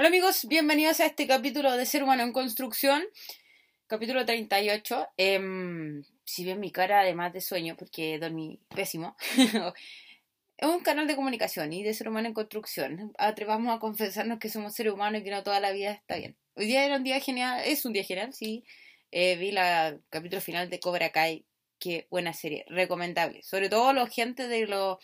Hola 0.00 0.08
amigos, 0.08 0.48
bienvenidos 0.48 0.98
a 1.00 1.04
este 1.04 1.26
capítulo 1.26 1.76
de 1.76 1.84
Ser 1.84 2.02
Humano 2.02 2.22
en 2.22 2.32
Construcción, 2.32 3.02
capítulo 3.86 4.24
38. 4.24 5.08
Em, 5.18 6.02
si 6.24 6.42
ven 6.46 6.58
mi 6.58 6.70
cara 6.70 7.00
además 7.00 7.34
de 7.34 7.42
sueño, 7.42 7.76
porque 7.76 8.18
dormí 8.18 8.58
pésimo, 8.74 9.14
es 10.56 10.66
un 10.66 10.80
canal 10.80 11.06
de 11.06 11.16
comunicación 11.16 11.74
y 11.74 11.82
de 11.82 11.92
Ser 11.92 12.08
Humano 12.08 12.28
en 12.28 12.32
Construcción. 12.32 13.12
Atrevamos 13.18 13.76
a 13.76 13.78
confesarnos 13.78 14.38
que 14.38 14.48
somos 14.48 14.74
seres 14.74 14.94
humanos 14.94 15.20
y 15.20 15.24
que 15.24 15.32
no 15.32 15.42
toda 15.42 15.60
la 15.60 15.70
vida 15.70 15.92
está 15.92 16.16
bien. 16.16 16.34
Hoy 16.54 16.64
día 16.64 16.86
era 16.86 16.96
un 16.96 17.04
día 17.04 17.20
genial, 17.20 17.60
es 17.66 17.84
un 17.84 17.92
día 17.92 18.04
genial, 18.04 18.32
sí. 18.32 18.64
Eh, 19.10 19.36
vi 19.36 19.50
el 19.50 20.00
capítulo 20.08 20.40
final 20.40 20.70
de 20.70 20.80
Cobra 20.80 21.10
Kai, 21.10 21.44
qué 21.78 22.06
buena 22.08 22.32
serie, 22.32 22.64
recomendable. 22.68 23.42
Sobre 23.42 23.68
todo 23.68 23.92
la 23.92 24.06
gente 24.06 24.48
de 24.48 24.66
los 24.66 24.96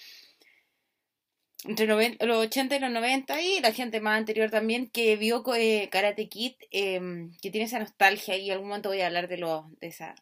entre 1.64 1.86
los 1.86 2.36
80 2.36 2.77
y 2.77 2.79
los 2.79 2.91
90 2.91 3.41
y 3.41 3.61
la 3.61 3.73
gente 3.73 4.00
más 4.00 4.18
anterior 4.18 4.50
también 4.50 4.88
que 4.88 5.16
vio 5.16 5.43
eh, 5.55 5.88
Karate 5.91 6.29
Kid, 6.29 6.55
em, 6.70 7.33
que 7.41 7.51
tiene 7.51 7.66
esa 7.66 7.78
nostalgia 7.78 8.37
y 8.37 8.47
en 8.47 8.52
algún 8.52 8.69
momento 8.69 8.91
voy 8.91 9.01
a 9.01 9.06
hablar 9.06 9.28
de, 9.28 9.38
lo, 9.38 9.70
de, 9.80 9.88
esa, 9.88 10.14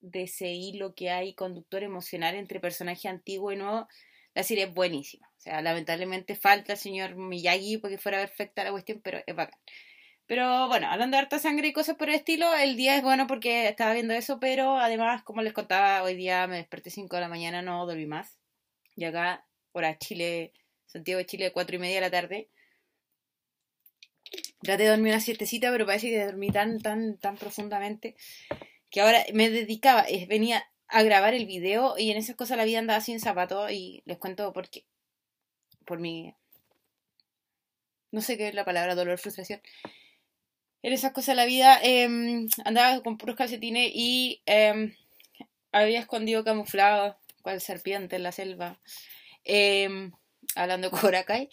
de 0.00 0.22
ese 0.22 0.48
hilo 0.48 0.94
que 0.94 1.10
hay 1.10 1.34
conductor 1.34 1.82
emocional 1.82 2.34
entre 2.34 2.60
personaje 2.60 3.08
antiguo 3.08 3.52
y 3.52 3.56
nuevo. 3.56 3.88
La 4.34 4.42
serie 4.42 4.64
es 4.64 4.74
buenísima. 4.74 5.28
O 5.36 5.40
sea, 5.40 5.60
lamentablemente 5.60 6.34
falta 6.36 6.72
el 6.72 6.78
señor 6.78 7.16
Miyagi 7.16 7.78
porque 7.78 7.98
fuera 7.98 8.18
perfecta 8.18 8.64
la 8.64 8.70
cuestión, 8.70 9.00
pero 9.02 9.20
es 9.26 9.36
bacán. 9.36 9.60
Pero 10.26 10.68
bueno, 10.68 10.86
hablando 10.88 11.16
de 11.16 11.22
harta 11.22 11.38
sangre 11.38 11.68
y 11.68 11.72
cosas 11.72 11.96
por 11.96 12.08
el 12.08 12.14
estilo, 12.14 12.54
el 12.54 12.76
día 12.76 12.96
es 12.96 13.02
bueno 13.02 13.26
porque 13.26 13.68
estaba 13.68 13.92
viendo 13.92 14.14
eso, 14.14 14.40
pero 14.40 14.78
además, 14.78 15.22
como 15.24 15.42
les 15.42 15.52
contaba, 15.52 16.02
hoy 16.02 16.14
día 16.14 16.46
me 16.46 16.56
desperté 16.56 16.90
5 16.90 17.16
de 17.16 17.20
la 17.20 17.28
mañana, 17.28 17.60
no 17.60 17.84
dormí 17.86 18.06
más. 18.06 18.38
Y 18.96 19.04
acá 19.04 19.44
hora 19.72 19.98
Chile, 19.98 20.52
Santiago 20.86 21.18
de 21.18 21.26
Chile, 21.26 21.52
cuatro 21.52 21.76
y 21.76 21.78
media 21.78 21.96
de 21.96 22.00
la 22.00 22.10
tarde. 22.10 22.48
Traté 24.62 24.84
de 24.84 24.90
dormir 24.90 25.12
una 25.12 25.20
siestecita, 25.20 25.70
pero 25.70 25.86
parece 25.86 26.08
que 26.10 26.24
dormí 26.24 26.50
tan, 26.50 26.78
tan, 26.78 27.18
tan 27.18 27.36
profundamente 27.36 28.14
que 28.90 29.00
ahora 29.00 29.24
me 29.32 29.50
dedicaba, 29.50 30.04
eh, 30.08 30.26
venía 30.28 30.70
a 30.86 31.02
grabar 31.02 31.34
el 31.34 31.46
video 31.46 31.94
y 31.98 32.10
en 32.10 32.18
esas 32.18 32.36
cosas 32.36 32.58
la 32.58 32.64
vida 32.64 32.78
andaba 32.78 33.00
sin 33.00 33.18
zapatos 33.18 33.72
y 33.72 34.02
les 34.04 34.18
cuento 34.18 34.52
por 34.52 34.68
qué. 34.68 34.84
Por 35.86 35.98
mi... 35.98 36.34
No 38.10 38.20
sé 38.20 38.36
qué 38.36 38.48
es 38.48 38.54
la 38.54 38.66
palabra, 38.66 38.94
dolor, 38.94 39.18
frustración. 39.18 39.62
En 40.82 40.92
esas 40.92 41.12
cosas 41.12 41.34
la 41.34 41.46
vida 41.46 41.80
em, 41.82 42.48
andaba 42.64 43.02
con 43.02 43.16
puros 43.16 43.36
calcetines 43.36 43.90
y 43.94 44.42
em, 44.44 44.94
había 45.72 46.00
escondido 46.00 46.44
camuflado 46.44 47.18
cual 47.40 47.60
serpiente 47.60 48.16
en 48.16 48.24
la 48.24 48.32
selva 48.32 48.78
Em, 49.44 50.12
hablando 50.54 50.90
con 50.90 51.00
Korakai, 51.00 51.48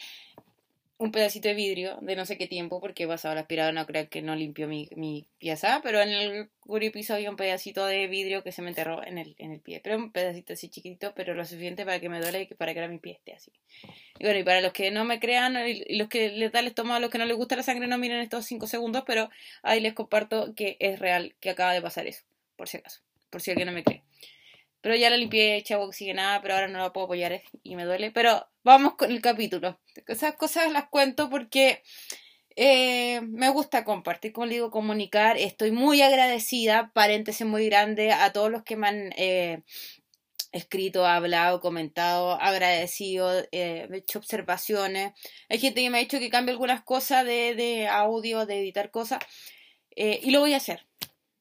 un 1.00 1.14
pedacito 1.14 1.48
de 1.48 1.54
vidrio 1.54 1.98
de 2.02 2.18
no 2.18 2.26
sé 2.26 2.38
qué 2.38 2.46
tiempo, 2.46 2.82
porque 2.82 3.08
pasado 3.08 3.34
la 3.34 3.42
aspiradora, 3.42 3.72
no 3.72 3.88
creo 3.88 4.10
que 4.10 4.22
no 4.22 4.36
limpió 4.36 4.68
mi, 4.68 4.90
mi 4.98 5.30
pieza, 5.38 5.80
pero 5.82 6.02
en 6.02 6.10
el 6.10 6.50
piso 6.92 7.14
había 7.14 7.30
un 7.30 7.38
pedacito 7.38 7.86
de 7.86 8.08
vidrio 8.08 8.44
que 8.44 8.52
se 8.52 8.62
me 8.62 8.68
enterró 8.68 9.02
en 9.06 9.18
el, 9.18 9.34
en 9.38 9.54
el 9.54 9.62
pie. 9.62 9.80
Pero 9.82 9.96
un 9.96 10.12
pedacito 10.12 10.52
así 10.52 10.68
chiquitito, 10.68 11.14
pero 11.16 11.34
lo 11.36 11.46
suficiente 11.46 11.86
para 11.86 12.02
que 12.02 12.10
me 12.10 12.20
duele 12.20 12.50
y 12.52 12.54
para 12.54 12.74
que 12.74 12.86
mi 12.90 13.00
pie 13.00 13.14
esté 13.14 13.32
así. 13.32 13.54
Y 14.20 14.26
bueno, 14.26 14.40
y 14.40 14.44
para 14.44 14.60
los 14.60 14.74
que 14.74 14.92
no 14.92 15.06
me 15.06 15.22
crean, 15.22 15.56
y 15.66 15.96
los 15.96 16.10
que 16.10 16.32
les 16.32 16.52
da 16.52 16.60
el 16.60 16.68
estómago, 16.68 16.98
a 16.98 17.00
los 17.00 17.10
que 17.10 17.18
no 17.18 17.26
les 17.26 17.38
gusta 17.38 17.56
la 17.56 17.64
sangre, 17.64 17.88
no 17.88 17.98
miren 17.98 18.20
estos 18.20 18.46
5 18.46 18.68
segundos, 18.68 19.04
pero 19.08 19.30
ahí 19.64 19.80
les 19.80 19.94
comparto 19.94 20.54
que 20.54 20.76
es 20.82 21.00
real, 21.00 21.34
que 21.40 21.50
acaba 21.50 21.72
de 21.72 21.82
pasar 21.82 22.08
eso, 22.08 22.26
por 22.58 22.68
si 22.68 22.76
acaso, 22.76 23.00
por 23.30 23.42
si 23.42 23.52
alguien 23.52 23.68
no 23.68 23.74
me 23.74 23.86
cree. 23.86 24.04
Pero 24.82 24.96
ya 24.96 25.10
la 25.10 25.18
limpié, 25.18 25.58
eché 25.58 25.74
agua 25.74 25.88
oxigenada, 25.88 26.42
pero 26.42 26.54
ahora 26.54 26.68
no 26.68 26.80
la 26.80 26.94
puedo 26.94 27.06
apoyar 27.06 27.34
eh, 27.34 27.44
y 27.64 27.76
me 27.76 27.86
duele. 27.86 28.12
Pero 28.12 28.48
vamos 28.64 28.96
con 28.96 29.12
el 29.12 29.22
capítulo. 29.22 29.80
Esas 30.08 30.36
cosas 30.36 30.72
las 30.72 30.90
cuento 30.90 31.30
porque 31.30 31.84
eh, 32.62 33.22
me 33.22 33.50
gusta 33.50 33.86
compartir, 33.86 34.34
como 34.34 34.70
comunicar. 34.70 35.38
Estoy 35.38 35.72
muy 35.72 36.02
agradecida, 36.02 36.92
paréntesis 36.94 37.48
muy 37.48 37.66
grande, 37.68 38.12
a 38.12 38.34
todos 38.34 38.52
los 38.52 38.64
que 38.64 38.76
me 38.76 38.88
han 38.90 39.14
eh, 39.16 39.64
escrito, 40.52 41.06
hablado, 41.06 41.62
comentado, 41.62 42.34
agradecido, 42.42 43.32
eh, 43.54 43.88
hecho 43.94 44.20
observaciones. 44.20 45.14
Hay 45.50 45.60
gente 45.60 45.82
que 45.82 45.90
me 45.90 46.00
ha 46.00 46.02
dicho 46.02 46.20
que 46.20 46.30
cambie 46.30 46.52
algunas 46.52 46.84
cosas 46.84 47.26
de, 47.26 47.56
de 47.56 47.88
audio, 47.88 48.46
de 48.46 48.60
editar 48.60 48.92
cosas. 48.92 49.20
y 49.96 50.32
lo 50.32 50.42
voy 50.42 50.54
a 50.54 50.58
hacer 50.58 50.89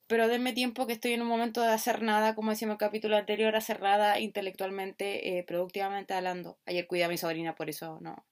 pero 0.09 0.27
denme 0.27 0.55
tiempo 0.55 0.87
que 0.87 0.95
estoy 0.95 1.13
en 1.13 1.23
un 1.23 1.29
momento 1.29 1.61
de 1.61 1.69
hacer 1.69 2.03
nada, 2.03 2.35
como 2.35 2.51
decíamos 2.51 2.73
en 2.73 2.77
el 2.77 2.89
capítulo 2.89 3.17
anterior, 3.17 3.55
hacer 3.55 3.81
nada 3.83 4.19
intelectualmente, 4.19 5.39
eh, 5.39 5.45
productivamente 5.45 6.15
hablando. 6.15 6.59
Ayer 6.67 6.87
cuidé 6.87 7.05
a 7.05 7.09
mi 7.09 7.19
sobrina, 7.19 7.55
por 7.55 7.69
eso 7.69 7.99
no, 8.01 8.25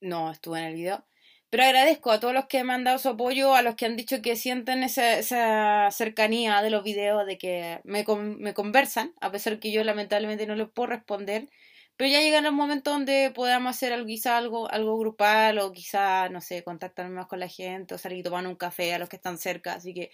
no 0.00 0.30
estuve 0.30 0.58
en 0.60 0.64
el 0.64 0.74
video. 0.74 1.04
Pero 1.50 1.64
agradezco 1.64 2.10
a 2.10 2.18
todos 2.18 2.34
los 2.34 2.46
que 2.46 2.64
me 2.64 2.72
han 2.72 2.82
dado 2.82 2.98
su 2.98 3.10
apoyo, 3.10 3.54
a 3.54 3.62
los 3.62 3.76
que 3.76 3.86
han 3.86 3.96
dicho 3.96 4.22
que 4.22 4.36
sienten 4.36 4.82
esa, 4.82 5.18
esa 5.18 5.88
cercanía 5.92 6.62
de 6.62 6.70
los 6.70 6.82
videos, 6.82 7.26
de 7.26 7.38
que 7.38 7.80
me, 7.84 8.04
me 8.38 8.54
conversan, 8.54 9.12
a 9.20 9.30
pesar 9.30 9.60
que 9.60 9.70
yo 9.70 9.84
lamentablemente 9.84 10.46
no 10.46 10.56
les 10.56 10.68
puedo 10.68 10.88
responder. 10.88 11.48
Pero 11.96 12.10
ya 12.10 12.20
llegan 12.20 12.44
los 12.44 12.52
momentos 12.52 12.92
donde 12.92 13.30
podamos 13.34 13.70
hacer 13.76 13.92
algo, 13.92 14.06
quizá 14.06 14.36
algo, 14.36 14.70
algo 14.70 14.98
grupal 14.98 15.58
o 15.58 15.72
quizá, 15.72 16.28
no 16.28 16.40
sé, 16.40 16.64
contactarme 16.64 17.14
más 17.14 17.26
con 17.26 17.38
la 17.40 17.48
gente 17.48 17.94
o 17.94 17.98
salir 17.98 18.18
y 18.18 18.22
tomar 18.22 18.46
un 18.46 18.56
café 18.56 18.94
a 18.94 18.98
los 18.98 19.08
que 19.08 19.16
están 19.16 19.38
cerca. 19.38 19.74
Así 19.74 19.94
que 19.94 20.10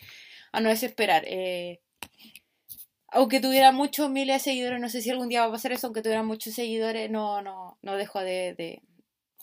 a 0.52 0.60
no 0.60 0.68
desesperar. 0.68 1.24
Eh, 1.26 1.80
aunque 3.08 3.41
tuviera 3.41 3.72
muchos 3.72 4.10
miles 4.10 4.36
de 4.36 4.41
seguidores, 4.41 4.80
no 4.80 4.88
sé 4.88 5.02
si 5.02 5.10
algún 5.10 5.28
día 5.28 5.42
va 5.42 5.48
a 5.48 5.52
pasar 5.52 5.72
eso, 5.72 5.86
aunque 5.86 6.02
tuviera 6.02 6.22
muchos 6.22 6.54
seguidores, 6.54 7.10
no, 7.10 7.42
no, 7.42 7.78
no 7.82 7.97
dejo 7.97 8.20
de, 8.20 8.54
de, 8.54 8.82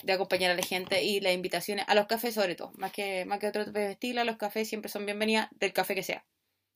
de 0.03 0.13
acompañar 0.13 0.51
a 0.51 0.55
la 0.55 0.63
gente 0.63 1.03
y 1.03 1.19
las 1.19 1.33
invitaciones 1.33 1.85
a 1.87 1.95
los 1.95 2.07
cafés 2.07 2.35
sobre 2.35 2.55
todo. 2.55 2.71
Más 2.77 2.91
que, 2.91 3.25
más 3.25 3.39
que 3.39 3.47
otro 3.47 3.65
tipo 3.65 3.79
de 3.79 3.91
estilo, 3.91 4.23
los 4.23 4.37
cafés 4.37 4.69
siempre 4.69 4.89
son 4.89 5.05
bienvenidas 5.05 5.49
del 5.59 5.73
café 5.73 5.95
que 5.95 6.03
sea. 6.03 6.23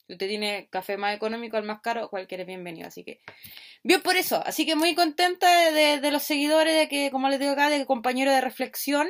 Si 0.06 0.14
usted 0.14 0.28
tiene 0.28 0.68
café 0.70 0.96
más 0.96 1.14
económico, 1.14 1.56
el 1.56 1.64
más 1.64 1.80
caro, 1.80 2.08
cualquiera 2.10 2.42
es 2.42 2.46
bienvenido. 2.46 2.88
Así 2.88 3.04
que, 3.04 3.20
bien 3.82 4.02
por 4.02 4.16
eso. 4.16 4.42
Así 4.44 4.66
que 4.66 4.74
muy 4.74 4.94
contenta 4.94 5.70
de, 5.70 6.10
los 6.10 6.22
seguidores, 6.22 6.74
de 6.74 6.88
que, 6.88 7.10
como 7.10 7.28
les 7.28 7.38
digo 7.38 7.52
acá, 7.52 7.70
de 7.70 7.86
compañero 7.86 8.32
de 8.32 8.40
reflexión. 8.40 9.08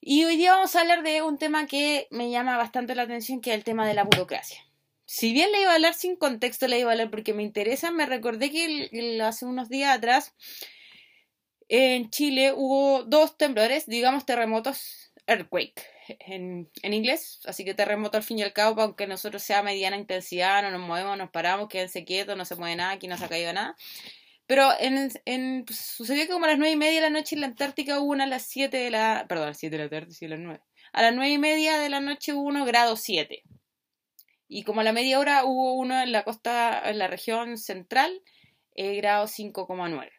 Y 0.00 0.24
hoy 0.24 0.36
día 0.36 0.52
vamos 0.52 0.74
a 0.76 0.80
hablar 0.80 1.02
de 1.02 1.22
un 1.22 1.38
tema 1.38 1.66
que 1.66 2.08
me 2.10 2.30
llama 2.30 2.56
bastante 2.56 2.94
la 2.94 3.02
atención, 3.02 3.40
que 3.40 3.50
es 3.50 3.56
el 3.56 3.64
tema 3.64 3.86
de 3.86 3.94
la 3.94 4.04
burocracia. 4.04 4.60
Si 5.06 5.32
bien 5.32 5.52
le 5.52 5.62
iba 5.62 5.70
a 5.70 5.74
hablar 5.74 5.94
sin 5.94 6.16
contexto, 6.16 6.66
le 6.66 6.80
iba 6.80 6.90
a 6.90 6.92
hablar 6.92 7.10
porque 7.10 7.34
me 7.34 7.42
interesa, 7.42 7.90
me 7.90 8.06
recordé 8.06 8.50
que 8.50 9.20
hace 9.22 9.46
unos 9.46 9.68
días 9.68 9.96
atrás 9.96 10.34
en 11.68 12.10
Chile 12.10 12.52
hubo 12.54 13.04
dos 13.04 13.36
temblores, 13.36 13.86
digamos 13.86 14.26
terremotos, 14.26 15.12
earthquake 15.26 15.93
en, 16.06 16.68
inglés, 16.82 17.40
así 17.44 17.64
que 17.64 17.74
terremoto 17.74 18.16
al 18.16 18.22
fin 18.22 18.38
y 18.38 18.42
al 18.42 18.52
cabo, 18.52 18.80
aunque 18.82 19.06
nosotros 19.06 19.42
sea 19.42 19.62
mediana 19.62 19.96
intensidad, 19.96 20.62
no 20.62 20.70
nos 20.70 20.80
movemos, 20.80 21.16
nos 21.18 21.30
paramos, 21.30 21.68
quédense 21.68 22.04
quietos, 22.04 22.36
no 22.36 22.44
se 22.44 22.56
mueve 22.56 22.76
nada, 22.76 22.92
aquí 22.92 23.08
no 23.08 23.16
se 23.16 23.24
ha 23.24 23.28
caído 23.28 23.52
nada. 23.52 23.76
Pero 24.46 24.70
en, 24.78 25.10
en, 25.24 25.64
sucedió 25.68 26.24
que 26.24 26.32
como 26.32 26.44
a 26.44 26.48
las 26.48 26.58
nueve 26.58 26.72
y 26.72 26.76
media 26.76 26.96
de 26.96 27.00
la 27.00 27.10
noche 27.10 27.34
en 27.34 27.40
la 27.40 27.46
Antártica 27.46 27.98
hubo 28.00 28.12
una 28.12 28.24
a 28.24 28.26
las 28.26 28.46
7 28.46 28.76
de 28.76 28.90
la... 28.90 29.24
Perdón, 29.26 29.46
a 29.46 29.48
las 29.50 29.58
7 29.58 29.76
de 29.76 29.84
la 29.84 29.88
tarde, 29.88 30.12
sí, 30.12 30.26
a 30.26 30.28
las 30.28 30.40
9. 30.40 30.60
A 30.92 31.02
las 31.02 31.14
nueve 31.14 31.32
y 31.32 31.38
media 31.38 31.78
de 31.78 31.88
la 31.88 32.00
noche 32.00 32.34
hubo 32.34 32.42
uno 32.42 32.64
grado 32.64 32.96
7. 32.96 33.42
Y 34.46 34.62
como 34.62 34.82
a 34.82 34.84
la 34.84 34.92
media 34.92 35.18
hora 35.18 35.44
hubo 35.44 35.74
uno 35.74 36.00
en 36.00 36.12
la 36.12 36.22
costa, 36.24 36.88
en 36.88 36.98
la 36.98 37.08
región 37.08 37.56
central, 37.56 38.22
eh, 38.76 38.96
grado 38.96 39.26
5,9. 39.26 40.10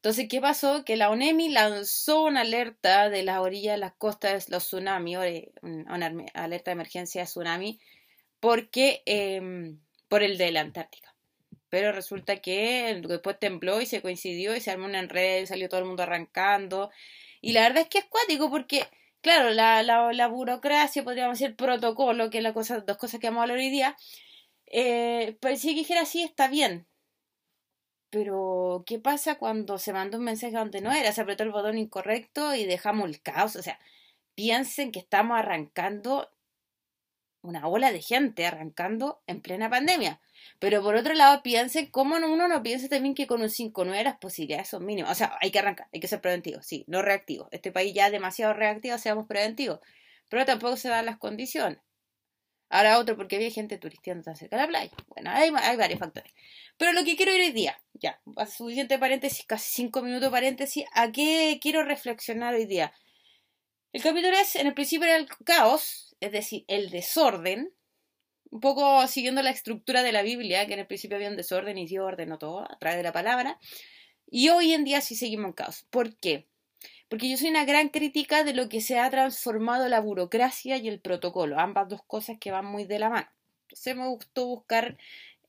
Entonces, 0.00 0.28
¿qué 0.30 0.40
pasó? 0.40 0.82
Que 0.82 0.96
la 0.96 1.10
ONEMI 1.10 1.50
lanzó 1.50 2.22
una 2.24 2.40
alerta 2.40 3.10
de 3.10 3.22
las 3.22 3.38
orillas 3.40 3.74
de 3.74 3.78
las 3.78 3.92
costas 3.92 4.46
de 4.46 4.52
los 4.52 4.64
tsunamis, 4.64 5.18
una 5.60 6.10
alerta 6.32 6.70
de 6.70 6.72
emergencia 6.72 7.20
de 7.20 7.26
tsunami, 7.26 7.78
porque 8.40 9.02
em, 9.04 9.78
por 10.08 10.22
el 10.22 10.38
de 10.38 10.52
la 10.52 10.62
Antártica. 10.62 11.14
Pero 11.68 11.92
resulta 11.92 12.36
que 12.40 12.98
después 13.06 13.38
tembló 13.38 13.82
y 13.82 13.86
se 13.86 14.00
coincidió 14.00 14.56
y 14.56 14.62
se 14.62 14.70
armó 14.70 14.86
una 14.86 15.00
enredo 15.00 15.42
y 15.42 15.46
salió 15.46 15.68
todo 15.68 15.80
el 15.80 15.86
mundo 15.86 16.02
arrancando. 16.02 16.90
Y 17.42 17.52
la 17.52 17.62
verdad 17.62 17.82
es 17.82 17.88
que 17.88 17.98
es 17.98 18.06
cuático 18.06 18.48
porque, 18.50 18.86
claro, 19.20 19.50
la, 19.50 19.82
la, 19.82 20.14
la 20.14 20.28
burocracia, 20.28 21.04
podríamos 21.04 21.38
decir, 21.38 21.56
protocolo, 21.56 22.30
que 22.30 22.38
es 22.38 22.44
la 22.44 22.54
cosa, 22.54 22.80
dos 22.80 22.96
cosas 22.96 23.20
que 23.20 23.26
vamos 23.26 23.40
a 23.40 23.42
hablar 23.42 23.58
hoy 23.58 23.68
día, 23.68 23.96
eh, 24.66 25.36
parecía 25.40 25.72
que 25.72 25.80
dijera 25.80 26.02
así, 26.02 26.22
está 26.22 26.48
bien, 26.48 26.86
pero, 28.10 28.84
¿qué 28.86 28.98
pasa 28.98 29.38
cuando 29.38 29.78
se 29.78 29.92
manda 29.92 30.18
un 30.18 30.24
mensaje 30.24 30.56
donde 30.56 30.80
no 30.80 30.92
era? 30.92 31.12
Se 31.12 31.20
apretó 31.20 31.44
el 31.44 31.52
botón 31.52 31.78
incorrecto 31.78 32.54
y 32.54 32.64
dejamos 32.64 33.08
el 33.08 33.22
caos. 33.22 33.56
O 33.56 33.62
sea, 33.62 33.78
piensen 34.34 34.92
que 34.92 34.98
estamos 35.00 35.38
arrancando 35.38 36.30
una 37.42 37.66
ola 37.68 37.92
de 37.92 38.02
gente 38.02 38.46
arrancando 38.46 39.22
en 39.26 39.40
plena 39.40 39.70
pandemia. 39.70 40.20
Pero 40.58 40.82
por 40.82 40.96
otro 40.96 41.14
lado, 41.14 41.42
piensen 41.42 41.86
cómo 41.86 42.16
uno 42.16 42.48
no 42.48 42.62
piensa 42.62 42.88
también 42.88 43.14
que 43.14 43.26
con 43.26 43.42
un 43.42 43.48
5-9 43.48 44.02
las 44.04 44.18
posibilidades 44.18 44.68
son 44.68 44.84
mínimas. 44.84 45.12
O 45.12 45.14
sea, 45.14 45.36
hay 45.40 45.50
que 45.50 45.58
arrancar, 45.58 45.88
hay 45.92 46.00
que 46.00 46.08
ser 46.08 46.20
preventivos, 46.20 46.66
sí, 46.66 46.84
no 46.86 47.02
reactivos. 47.02 47.48
Este 47.50 47.72
país 47.72 47.94
ya 47.94 48.06
es 48.06 48.12
demasiado 48.12 48.52
reactivo, 48.52 48.98
seamos 48.98 49.26
preventivos. 49.26 49.80
Pero 50.28 50.44
tampoco 50.44 50.76
se 50.76 50.88
dan 50.88 51.06
las 51.06 51.18
condiciones. 51.18 51.78
Ahora 52.70 53.00
otro 53.00 53.16
porque 53.16 53.34
había 53.34 53.50
gente 53.50 53.78
turisteando 53.78 54.22
tan 54.22 54.36
cerca 54.36 54.56
de 54.56 54.62
la 54.62 54.68
playa. 54.68 54.90
Bueno, 55.08 55.30
hay, 55.32 55.50
varios 55.50 55.98
factores. 55.98 56.32
Pero 56.78 56.92
lo 56.92 57.04
que 57.04 57.16
quiero 57.16 57.34
ir 57.34 57.40
hoy 57.40 57.50
día, 57.50 57.78
ya, 57.94 58.20
suficiente 58.56 58.96
paréntesis, 58.96 59.44
casi 59.44 59.72
cinco 59.72 60.02
minutos 60.02 60.30
paréntesis, 60.30 60.84
¿a 60.92 61.10
qué 61.10 61.58
quiero 61.60 61.82
reflexionar 61.82 62.54
hoy 62.54 62.66
día? 62.66 62.92
El 63.92 64.02
capítulo 64.02 64.36
es, 64.38 64.54
en 64.54 64.68
el 64.68 64.74
principio 64.74 65.08
era 65.08 65.16
el 65.16 65.26
caos, 65.44 66.14
es 66.20 66.30
decir, 66.30 66.64
el 66.68 66.90
desorden, 66.90 67.74
un 68.50 68.60
poco 68.60 69.04
siguiendo 69.08 69.42
la 69.42 69.50
estructura 69.50 70.04
de 70.04 70.12
la 70.12 70.22
Biblia, 70.22 70.64
que 70.66 70.74
en 70.74 70.80
el 70.80 70.86
principio 70.86 71.16
había 71.16 71.28
un 71.28 71.36
desorden 71.36 71.76
y 71.76 71.86
Dios 71.86 72.06
ordenó 72.06 72.38
todo 72.38 72.60
a 72.60 72.78
través 72.78 72.98
de 72.98 73.02
la 73.02 73.12
palabra. 73.12 73.58
Y 74.30 74.48
hoy 74.50 74.74
en 74.74 74.84
día 74.84 75.00
sí 75.00 75.16
seguimos 75.16 75.46
en 75.46 75.52
caos. 75.54 75.86
¿Por 75.90 76.16
qué? 76.16 76.49
Porque 77.10 77.28
yo 77.28 77.36
soy 77.36 77.48
una 77.50 77.64
gran 77.64 77.88
crítica 77.88 78.44
de 78.44 78.54
lo 78.54 78.68
que 78.68 78.80
se 78.80 79.00
ha 79.00 79.10
transformado 79.10 79.88
la 79.88 80.00
burocracia 80.00 80.76
y 80.76 80.86
el 80.86 81.00
protocolo, 81.00 81.58
ambas 81.58 81.88
dos 81.88 82.02
cosas 82.06 82.38
que 82.38 82.52
van 82.52 82.64
muy 82.64 82.84
de 82.84 83.00
la 83.00 83.10
mano. 83.10 83.28
Entonces 83.64 83.96
me 83.96 84.06
gustó 84.06 84.46
buscar 84.46 84.96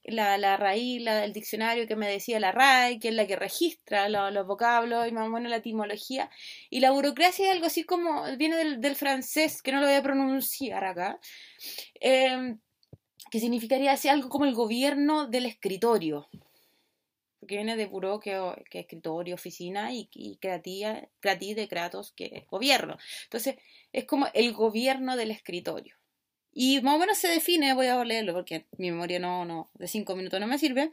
la, 0.03 0.39
la 0.39 0.57
raíz, 0.57 1.03
la, 1.03 1.23
el 1.23 1.33
diccionario 1.33 1.85
que 1.85 1.95
me 1.95 2.09
decía 2.09 2.39
la 2.39 2.51
RAI, 2.51 2.97
que 2.97 3.09
es 3.09 3.13
la 3.13 3.27
que 3.27 3.35
registra 3.35 4.09
los, 4.09 4.47
vocablos 4.47 5.07
y 5.07 5.11
más 5.11 5.27
o 5.27 5.29
menos 5.29 5.51
la 5.51 5.57
etimología. 5.57 6.31
Y 6.71 6.79
la 6.79 6.89
burocracia 6.89 7.45
es 7.45 7.51
algo 7.51 7.67
así 7.67 7.83
como, 7.83 8.23
viene 8.37 8.55
del, 8.55 8.95
francés, 8.95 9.61
que 9.61 9.71
no 9.71 9.81
lo 9.81 9.85
voy 9.85 9.95
a 9.95 10.01
pronunciar 10.01 10.83
acá, 10.83 11.19
eh, 11.99 12.55
que 13.29 13.39
significaría 13.39 13.91
así 13.91 14.09
algo 14.09 14.29
como 14.29 14.45
el 14.45 14.55
gobierno 14.55 15.27
del 15.27 15.45
escritorio 15.45 16.27
porque 17.41 17.55
viene 17.55 17.75
de 17.75 17.87
buró, 17.87 18.19
que, 18.19 18.31
que 18.69 18.79
es 18.79 18.85
escritorio, 18.85 19.33
oficina, 19.33 19.91
y, 19.91 20.07
y 20.13 20.37
creativa, 20.37 21.01
de 21.21 21.67
Kratos, 21.67 22.13
que 22.13 22.29
es 22.33 22.45
gobierno. 22.45 22.97
Entonces, 23.23 23.55
es 23.91 24.05
como 24.05 24.27
el 24.35 24.53
gobierno 24.53 25.17
del 25.17 25.31
escritorio. 25.31 25.95
Y 26.53 26.81
más 26.81 26.95
o 26.95 26.99
menos 26.99 27.17
se 27.17 27.29
define, 27.29 27.73
voy 27.73 27.87
a 27.87 28.03
leerlo 28.03 28.33
porque 28.33 28.67
mi 28.77 28.91
memoria 28.91 29.19
no, 29.19 29.43
no, 29.43 29.71
de 29.73 29.87
cinco 29.87 30.15
minutos 30.15 30.39
no 30.39 30.45
me 30.45 30.59
sirve. 30.59 30.91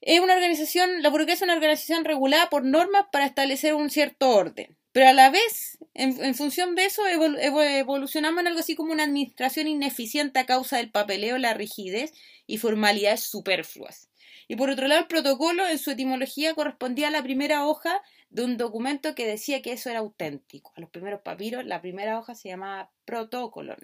Es 0.00 0.20
una 0.20 0.34
organización, 0.34 1.02
la 1.02 1.08
burocracia 1.08 1.34
es 1.34 1.42
una 1.42 1.54
organización 1.54 2.04
regulada 2.04 2.48
por 2.48 2.64
normas 2.64 3.06
para 3.10 3.26
establecer 3.26 3.74
un 3.74 3.90
cierto 3.90 4.30
orden. 4.30 4.78
Pero 4.92 5.08
a 5.08 5.12
la 5.12 5.30
vez, 5.30 5.78
en, 5.94 6.34
función 6.36 6.76
de 6.76 6.84
eso, 6.84 7.02
evolucionamos 7.08 8.42
en 8.42 8.46
algo 8.46 8.60
así 8.60 8.76
como 8.76 8.92
una 8.92 9.04
administración 9.04 9.66
ineficiente 9.66 10.38
a 10.38 10.46
causa 10.46 10.76
del 10.76 10.92
papeleo, 10.92 11.38
la 11.38 11.54
rigidez 11.54 12.12
y 12.46 12.58
formalidades 12.58 13.22
superfluas. 13.22 14.08
Y 14.48 14.56
por 14.56 14.70
otro 14.70 14.88
lado, 14.88 15.02
el 15.02 15.06
protocolo 15.06 15.66
en 15.66 15.78
su 15.78 15.92
etimología 15.92 16.54
correspondía 16.54 17.08
a 17.08 17.10
la 17.10 17.22
primera 17.22 17.66
hoja 17.66 18.02
de 18.30 18.44
un 18.44 18.56
documento 18.56 19.14
que 19.14 19.26
decía 19.26 19.62
que 19.62 19.72
eso 19.72 19.90
era 19.90 20.00
auténtico. 20.00 20.72
A 20.76 20.80
los 20.80 20.90
primeros 20.90 21.20
papiros, 21.20 21.64
la 21.64 21.80
primera 21.80 22.18
hoja 22.18 22.34
se 22.34 22.48
llamaba 22.48 22.90
protocolo. 23.04 23.76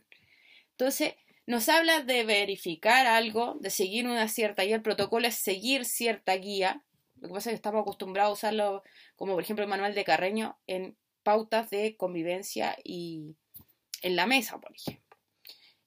Entonces, 0.71 1.15
nos 1.47 1.69
habla 1.69 2.03
de 2.03 2.25
verificar 2.25 3.07
algo, 3.07 3.57
de 3.61 3.71
seguir 3.71 4.07
una 4.07 4.29
cierta 4.29 4.65
guía. 4.65 4.77
El 4.77 4.83
protocolo 4.83 5.27
es 5.27 5.37
seguir 5.37 5.85
cierta 5.85 6.35
guía. 6.35 6.83
Lo 7.21 7.29
que 7.29 7.35
pasa 7.35 7.51
es 7.51 7.53
que 7.53 7.57
estamos 7.57 7.83
acostumbrados 7.83 8.31
a 8.31 8.33
usarlo, 8.33 8.83
como 9.17 9.35
por 9.35 9.43
ejemplo 9.43 9.65
el 9.65 9.71
manual 9.71 9.95
de 9.95 10.05
Carreño, 10.05 10.59
en 10.67 10.97
pautas 11.23 11.71
de 11.71 11.97
convivencia 11.97 12.77
y 12.85 13.35
en 14.03 14.17
la 14.17 14.27
mesa, 14.27 14.61
por 14.61 14.75
ejemplo. 14.75 15.08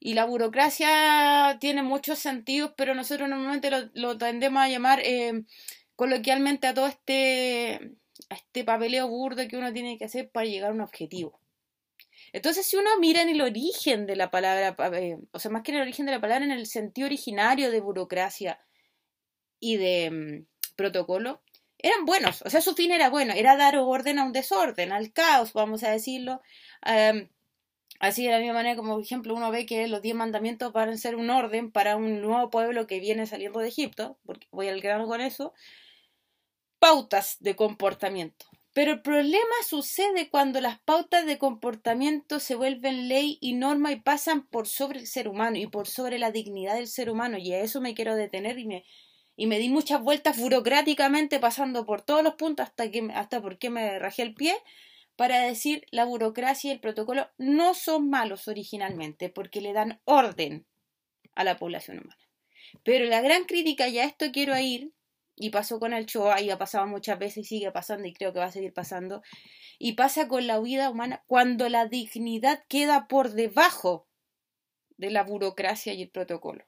Y 0.04 0.16
la 0.16 0.26
burocracia 0.26 1.58
tiene 1.60 1.84
muchos 1.84 2.18
sentidos, 2.18 2.74
pero 2.76 2.96
nosotros 2.96 3.30
normalmente 3.30 3.70
lo, 3.94 4.18
tendemos 4.18 4.64
a 4.64 4.68
llamar 4.68 5.00
eh, 5.04 5.44
coloquialmente 5.96 6.66
a 6.66 6.74
todo 6.74 6.88
este, 6.88 7.92
este 8.28 8.64
papeleo 8.64 9.08
burdo 9.08 9.48
que 9.48 9.58
uno 9.58 9.72
tiene 9.72 10.00
que 10.00 10.06
hacer 10.06 10.32
para 10.32 10.48
llegar 10.48 10.72
a 10.72 10.74
un 10.74 10.82
objetivo. 10.82 11.40
Entonces, 12.34 12.66
si 12.66 12.78
uno 12.78 12.90
mira 13.00 13.22
en 13.22 13.30
el 13.30 13.42
origen 13.42 14.08
de 14.08 14.16
la 14.16 14.32
palabra, 14.32 14.76
eh, 14.98 15.20
o 15.34 15.38
sea, 15.38 15.52
más 15.52 15.62
que 15.62 15.70
en 15.70 15.78
el 15.78 15.84
origen 15.84 16.08
de 16.08 16.14
la 16.14 16.22
palabra, 16.22 16.46
en 16.46 16.52
el 16.52 16.66
sentido 16.66 17.06
originario 17.06 17.70
de 17.70 17.80
burocracia 17.80 18.60
y 19.60 19.78
de 19.78 20.10
mm, 20.10 20.76
protocolo, 20.76 21.44
eran 21.78 22.06
buenos. 22.06 22.42
O 22.42 22.50
sea, 22.50 22.62
su 22.62 22.74
fin 22.74 22.92
era 22.92 23.12
bueno, 23.12 23.34
era 23.34 23.56
dar 23.56 23.78
orden 23.78 24.18
a 24.18 24.26
un 24.26 24.34
desorden, 24.34 24.92
al 24.92 25.14
caos, 25.14 25.54
vamos 25.54 25.84
a 25.84 25.92
decirlo. 25.92 26.42
Em, 26.84 27.30
Así 28.02 28.26
de 28.26 28.32
la 28.32 28.40
misma 28.40 28.56
manera 28.56 28.76
como, 28.76 28.96
por 28.96 29.04
ejemplo, 29.04 29.36
uno 29.36 29.52
ve 29.52 29.68
que 29.68 29.88
los 29.88 30.02
diez 30.02 30.16
mandamientos 30.16 30.74
van 30.74 30.90
a 30.90 30.98
ser 30.98 31.16
un 31.16 31.30
orden 31.30 31.72
para 31.72 31.98
un 31.98 32.20
nuevo 32.20 32.50
pueblo 32.50 32.88
que 32.88 33.00
viene 33.00 33.28
saliendo 33.28 33.60
de 33.60 33.68
Egipto, 33.68 34.18
porque 34.26 34.48
voy 34.50 34.70
al 34.70 34.82
grano 34.82 35.06
con 35.06 35.22
eso, 35.22 35.54
pautas 36.80 37.38
de 37.42 37.56
comportamiento. 37.56 38.48
Pero 38.74 38.94
el 38.94 39.04
problema 39.04 39.54
sucede 39.68 40.32
cuando 40.32 40.62
las 40.62 40.80
pautas 40.80 41.28
de 41.28 41.38
comportamiento 41.38 42.40
se 42.40 42.56
vuelven 42.56 43.08
ley 43.08 43.38
y 43.40 43.54
norma 43.54 43.92
y 43.92 44.00
pasan 44.00 44.48
por 44.48 44.68
sobre 44.68 44.98
el 44.98 45.06
ser 45.06 45.28
humano 45.28 45.58
y 45.58 45.68
por 45.68 45.88
sobre 45.88 46.18
la 46.18 46.32
dignidad 46.32 46.74
del 46.74 46.88
ser 46.88 47.08
humano. 47.08 47.38
Y 47.38 47.54
a 47.54 47.62
eso 47.62 47.82
me 47.82 47.94
quiero 47.94 48.16
detener 48.16 48.58
y 48.58 48.66
me, 48.66 48.84
y 49.36 49.46
me 49.46 49.60
di 49.60 49.70
muchas 49.70 50.02
vueltas 50.02 50.40
burocráticamente 50.40 51.40
pasando 51.40 51.86
por 51.86 52.02
todos 52.02 52.24
los 52.24 52.34
puntos 52.34 52.66
hasta 52.66 52.90
que 52.90 53.12
hasta 53.14 53.44
por 53.44 53.60
qué 53.60 53.70
me 53.70 54.00
rajé 54.00 54.24
el 54.24 54.34
pie 54.34 54.56
para 55.22 55.40
decir 55.42 55.86
la 55.92 56.06
burocracia 56.06 56.70
y 56.70 56.74
el 56.74 56.80
protocolo 56.80 57.30
no 57.38 57.76
son 57.76 58.10
malos 58.10 58.48
originalmente 58.48 59.30
porque 59.30 59.62
le 59.62 59.72
dan 59.72 60.02
orden 60.04 60.66
a 61.36 61.44
la 61.44 61.58
población 61.58 62.00
humana. 62.00 62.18
Pero 62.84 63.06
la 63.06 63.22
gran 63.22 63.44
crítica, 63.44 63.88
y 63.88 64.00
a 64.00 64.06
esto 64.06 64.32
quiero 64.32 64.58
ir, 64.58 64.96
y 65.36 65.52
pasó 65.52 65.80
con 65.80 65.94
el 65.94 66.08
Shoah, 66.08 66.42
y 66.42 66.50
ha 66.50 66.58
pasado 66.58 66.88
muchas 66.88 67.20
veces 67.20 67.38
y 67.38 67.44
sigue 67.44 67.72
pasando, 67.72 68.08
y 68.08 68.16
creo 68.16 68.34
que 68.34 68.40
va 68.40 68.46
a 68.46 68.52
seguir 68.52 68.74
pasando, 68.74 69.22
y 69.78 69.92
pasa 69.92 70.28
con 70.28 70.48
la 70.48 70.60
vida 70.60 70.90
humana 70.90 71.24
cuando 71.28 71.70
la 71.70 71.86
dignidad 71.86 72.64
queda 72.68 73.08
por 73.08 73.30
debajo 73.34 74.08
de 74.98 75.12
la 75.12 75.24
burocracia 75.24 75.94
y 75.94 76.02
el 76.02 76.10
protocolo. 76.10 76.66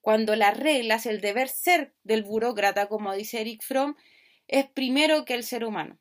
Cuando 0.00 0.36
las 0.36 0.56
reglas, 0.56 1.04
el 1.04 1.20
deber 1.20 1.48
ser 1.48 1.94
del 2.02 2.22
burócrata, 2.22 2.88
como 2.88 3.12
dice 3.12 3.42
Eric 3.42 3.62
Fromm, 3.62 3.94
es 4.48 4.70
primero 4.70 5.26
que 5.26 5.34
el 5.34 5.44
ser 5.44 5.66
humano. 5.66 5.99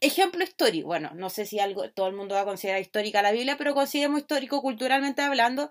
Ejemplo 0.00 0.42
histórico. 0.44 0.86
Bueno, 0.88 1.10
no 1.14 1.30
sé 1.30 1.46
si 1.46 1.58
algo, 1.58 1.90
todo 1.90 2.08
el 2.08 2.14
mundo 2.14 2.34
va 2.34 2.42
a 2.42 2.46
considerar 2.46 2.80
histórica 2.80 3.22
la 3.22 3.32
Biblia, 3.32 3.56
pero 3.56 3.74
consideramos 3.74 4.20
histórico 4.20 4.62
culturalmente 4.62 5.22
hablando 5.22 5.70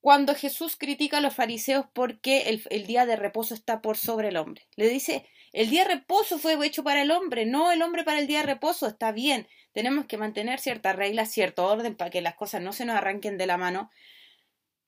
cuando 0.00 0.34
Jesús 0.34 0.76
critica 0.76 1.18
a 1.18 1.20
los 1.20 1.34
fariseos 1.34 1.86
porque 1.92 2.48
el, 2.48 2.62
el, 2.70 2.86
día 2.86 3.06
de 3.06 3.14
reposo 3.14 3.54
está 3.54 3.80
por 3.80 3.96
sobre 3.96 4.28
el 4.28 4.36
hombre. 4.36 4.66
Le 4.74 4.88
dice, 4.88 5.24
el 5.52 5.70
día 5.70 5.84
de 5.84 5.94
reposo 5.94 6.38
fue 6.38 6.54
hecho 6.66 6.82
para 6.82 7.02
el 7.02 7.12
hombre, 7.12 7.46
no 7.46 7.70
el 7.70 7.82
hombre 7.82 8.02
para 8.02 8.18
el 8.18 8.26
día 8.26 8.40
de 8.40 8.46
reposo, 8.46 8.88
está 8.88 9.12
bien. 9.12 9.46
Tenemos 9.72 10.06
que 10.06 10.16
mantener 10.18 10.58
ciertas 10.58 10.96
reglas, 10.96 11.30
cierto 11.30 11.66
orden 11.66 11.94
para 11.94 12.10
que 12.10 12.20
las 12.20 12.34
cosas 12.34 12.62
no 12.62 12.72
se 12.72 12.84
nos 12.84 12.96
arranquen 12.96 13.38
de 13.38 13.46
la 13.46 13.58
mano. 13.58 13.90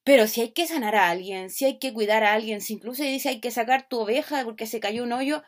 Pero 0.04 0.26
si 0.26 0.40
hay 0.42 0.52
que 0.52 0.66
sanar 0.66 0.96
a 0.96 1.08
alguien, 1.08 1.48
si 1.48 1.64
hay 1.64 1.78
que 1.78 1.94
cuidar 1.94 2.25
a 2.25 2.34
alguien, 2.34 2.60
si 2.60 2.75
incluso 2.75 3.04
dice 3.04 3.28
hay 3.30 3.40
que 3.40 3.50
sacar 3.50 3.88
tu 3.88 4.00
oveja 4.00 4.44
porque 4.44 4.66
se 4.66 4.80
cayó 4.80 5.04
un 5.04 5.12
hoyo, 5.12 5.42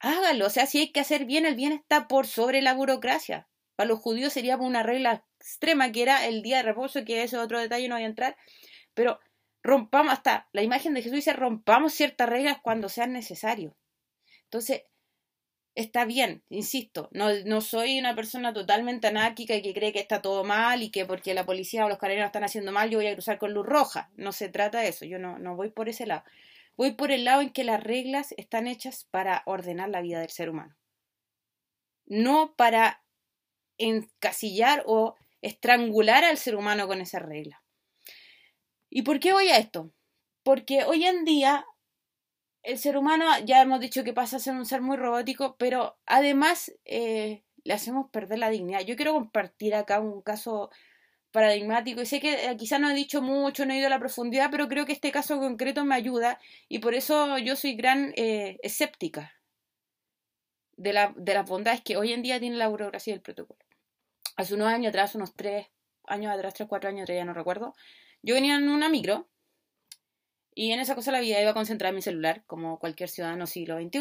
hágalo. 0.00 0.46
O 0.46 0.50
sea, 0.50 0.66
si 0.66 0.78
hay 0.78 0.92
que 0.92 1.00
hacer 1.00 1.24
bien, 1.24 1.46
el 1.46 1.54
bien 1.54 1.72
está 1.72 2.08
por 2.08 2.26
sobre 2.26 2.62
la 2.62 2.74
burocracia. 2.74 3.48
Para 3.76 3.88
los 3.88 4.00
judíos 4.00 4.32
sería 4.32 4.56
una 4.56 4.82
regla 4.82 5.24
extrema 5.38 5.92
que 5.92 6.02
era 6.02 6.26
el 6.26 6.42
día 6.42 6.58
de 6.58 6.64
reposo, 6.64 7.04
que 7.04 7.22
ese 7.22 7.38
otro 7.38 7.60
detalle 7.60 7.88
no 7.88 7.94
voy 7.94 8.04
a 8.04 8.08
entrar. 8.08 8.36
Pero 8.94 9.20
rompamos 9.62 10.12
hasta 10.12 10.48
la 10.52 10.62
imagen 10.62 10.94
de 10.94 11.02
Jesús 11.02 11.16
dice 11.16 11.32
rompamos 11.34 11.92
ciertas 11.94 12.28
reglas 12.28 12.58
cuando 12.62 12.88
sean 12.88 13.12
necesario. 13.12 13.76
Entonces, 14.44 14.82
está 15.74 16.04
bien, 16.04 16.42
insisto, 16.48 17.08
no, 17.12 17.28
no 17.46 17.60
soy 17.60 17.98
una 17.98 18.14
persona 18.14 18.52
totalmente 18.52 19.06
anárquica 19.06 19.54
y 19.54 19.62
que 19.62 19.72
cree 19.72 19.92
que 19.92 20.00
está 20.00 20.20
todo 20.20 20.44
mal 20.44 20.82
y 20.82 20.90
que 20.90 21.06
porque 21.06 21.34
la 21.34 21.46
policía 21.46 21.86
o 21.86 21.88
los 21.88 21.98
carabineros 21.98 22.28
están 22.28 22.44
haciendo 22.44 22.72
mal 22.72 22.90
yo 22.90 22.98
voy 22.98 23.06
a 23.06 23.12
cruzar 23.12 23.38
con 23.38 23.54
luz 23.54 23.66
roja. 23.66 24.10
No 24.16 24.32
se 24.32 24.48
trata 24.48 24.80
de 24.80 24.88
eso, 24.88 25.04
yo 25.04 25.18
no, 25.18 25.38
no 25.38 25.56
voy 25.56 25.70
por 25.70 25.88
ese 25.88 26.06
lado. 26.06 26.24
Voy 26.80 26.92
por 26.92 27.12
el 27.12 27.24
lado 27.24 27.42
en 27.42 27.50
que 27.50 27.62
las 27.62 27.84
reglas 27.84 28.32
están 28.38 28.66
hechas 28.66 29.06
para 29.10 29.42
ordenar 29.44 29.90
la 29.90 30.00
vida 30.00 30.18
del 30.20 30.30
ser 30.30 30.48
humano, 30.48 30.78
no 32.06 32.54
para 32.56 33.04
encasillar 33.76 34.84
o 34.86 35.14
estrangular 35.42 36.24
al 36.24 36.38
ser 36.38 36.56
humano 36.56 36.86
con 36.86 37.02
esa 37.02 37.18
regla. 37.18 37.62
¿Y 38.88 39.02
por 39.02 39.20
qué 39.20 39.34
voy 39.34 39.48
a 39.48 39.58
esto? 39.58 39.92
Porque 40.42 40.84
hoy 40.84 41.04
en 41.04 41.26
día 41.26 41.66
el 42.62 42.78
ser 42.78 42.96
humano, 42.96 43.26
ya 43.44 43.60
hemos 43.60 43.80
dicho 43.80 44.02
que 44.02 44.14
pasa 44.14 44.38
a 44.38 44.40
ser 44.40 44.54
un 44.54 44.64
ser 44.64 44.80
muy 44.80 44.96
robótico, 44.96 45.56
pero 45.58 45.98
además 46.06 46.72
eh, 46.86 47.44
le 47.62 47.74
hacemos 47.74 48.08
perder 48.10 48.38
la 48.38 48.48
dignidad. 48.48 48.80
Yo 48.86 48.96
quiero 48.96 49.12
compartir 49.12 49.74
acá 49.74 50.00
un 50.00 50.22
caso 50.22 50.70
paradigmático. 51.30 52.00
Y 52.00 52.06
sé 52.06 52.20
que 52.20 52.50
eh, 52.50 52.56
quizá 52.56 52.78
no 52.78 52.90
he 52.90 52.94
dicho 52.94 53.22
mucho, 53.22 53.66
no 53.66 53.72
he 53.72 53.78
ido 53.78 53.86
a 53.86 53.90
la 53.90 53.98
profundidad, 53.98 54.50
pero 54.50 54.68
creo 54.68 54.86
que 54.86 54.92
este 54.92 55.12
caso 55.12 55.38
concreto 55.38 55.84
me 55.84 55.94
ayuda 55.94 56.38
y 56.68 56.78
por 56.78 56.94
eso 56.94 57.38
yo 57.38 57.56
soy 57.56 57.74
gran 57.74 58.12
eh, 58.16 58.58
escéptica 58.62 59.34
de, 60.76 60.92
la, 60.92 61.12
de 61.16 61.34
las 61.34 61.48
bondades 61.48 61.82
que 61.82 61.96
hoy 61.96 62.12
en 62.12 62.22
día 62.22 62.40
tiene 62.40 62.56
la 62.56 62.68
burocracia 62.68 63.12
del 63.12 63.22
protocolo. 63.22 63.60
Hace 64.36 64.54
unos 64.54 64.68
años 64.68 64.90
atrás, 64.90 65.14
unos 65.14 65.34
tres 65.34 65.66
años 66.06 66.32
atrás, 66.32 66.54
tres, 66.54 66.68
cuatro 66.68 66.88
años 66.88 67.04
atrás, 67.04 67.16
ya 67.16 67.24
no 67.24 67.34
recuerdo, 67.34 67.74
yo 68.22 68.34
venía 68.34 68.56
en 68.56 68.68
una 68.68 68.88
micro 68.88 69.28
y 70.54 70.72
en 70.72 70.80
esa 70.80 70.94
cosa 70.94 71.12
la 71.12 71.20
vida 71.20 71.40
iba 71.40 71.50
a 71.50 71.54
concentrar 71.54 71.94
mi 71.94 72.02
celular, 72.02 72.42
como 72.46 72.78
cualquier 72.78 73.08
ciudadano 73.08 73.46
siglo 73.46 73.78
XXI, 73.80 73.98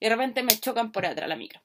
y 0.00 0.04
de 0.06 0.08
repente 0.08 0.42
me 0.42 0.58
chocan 0.58 0.90
por 0.92 1.04
atrás 1.04 1.28
la 1.28 1.36
micro. 1.36 1.60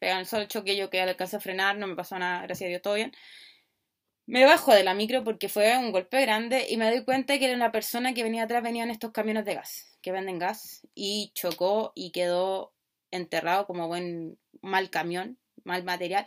Pegan 0.00 0.18
el 0.18 0.26
solo 0.26 0.46
choque, 0.46 0.76
yo 0.76 0.90
que 0.90 1.00
alcancé 1.00 1.36
a 1.36 1.40
frenar, 1.40 1.76
no 1.76 1.86
me 1.86 1.94
pasó 1.94 2.18
nada, 2.18 2.42
gracias 2.42 2.66
a 2.66 2.70
Dios, 2.70 2.82
todo 2.82 2.94
bien 2.94 3.12
Me 4.26 4.46
bajo 4.46 4.72
de 4.72 4.84
la 4.84 4.94
micro 4.94 5.22
porque 5.22 5.50
fue 5.50 5.76
un 5.76 5.92
golpe 5.92 6.22
grande 6.22 6.66
y 6.70 6.78
me 6.78 6.90
doy 6.90 7.04
cuenta 7.04 7.38
que 7.38 7.44
era 7.44 7.54
una 7.54 7.72
persona 7.72 8.14
que 8.14 8.22
venía 8.22 8.44
atrás, 8.44 8.62
venían 8.62 8.90
estos 8.90 9.12
camiones 9.12 9.44
de 9.44 9.54
gas, 9.54 9.98
que 10.00 10.12
venden 10.12 10.38
gas, 10.38 10.86
y 10.94 11.30
chocó 11.34 11.92
y 11.94 12.10
quedó 12.10 12.72
enterrado 13.10 13.66
como 13.66 13.86
buen 13.86 14.38
mal 14.62 14.88
camión, 14.88 15.38
mal 15.62 15.84
material, 15.84 16.26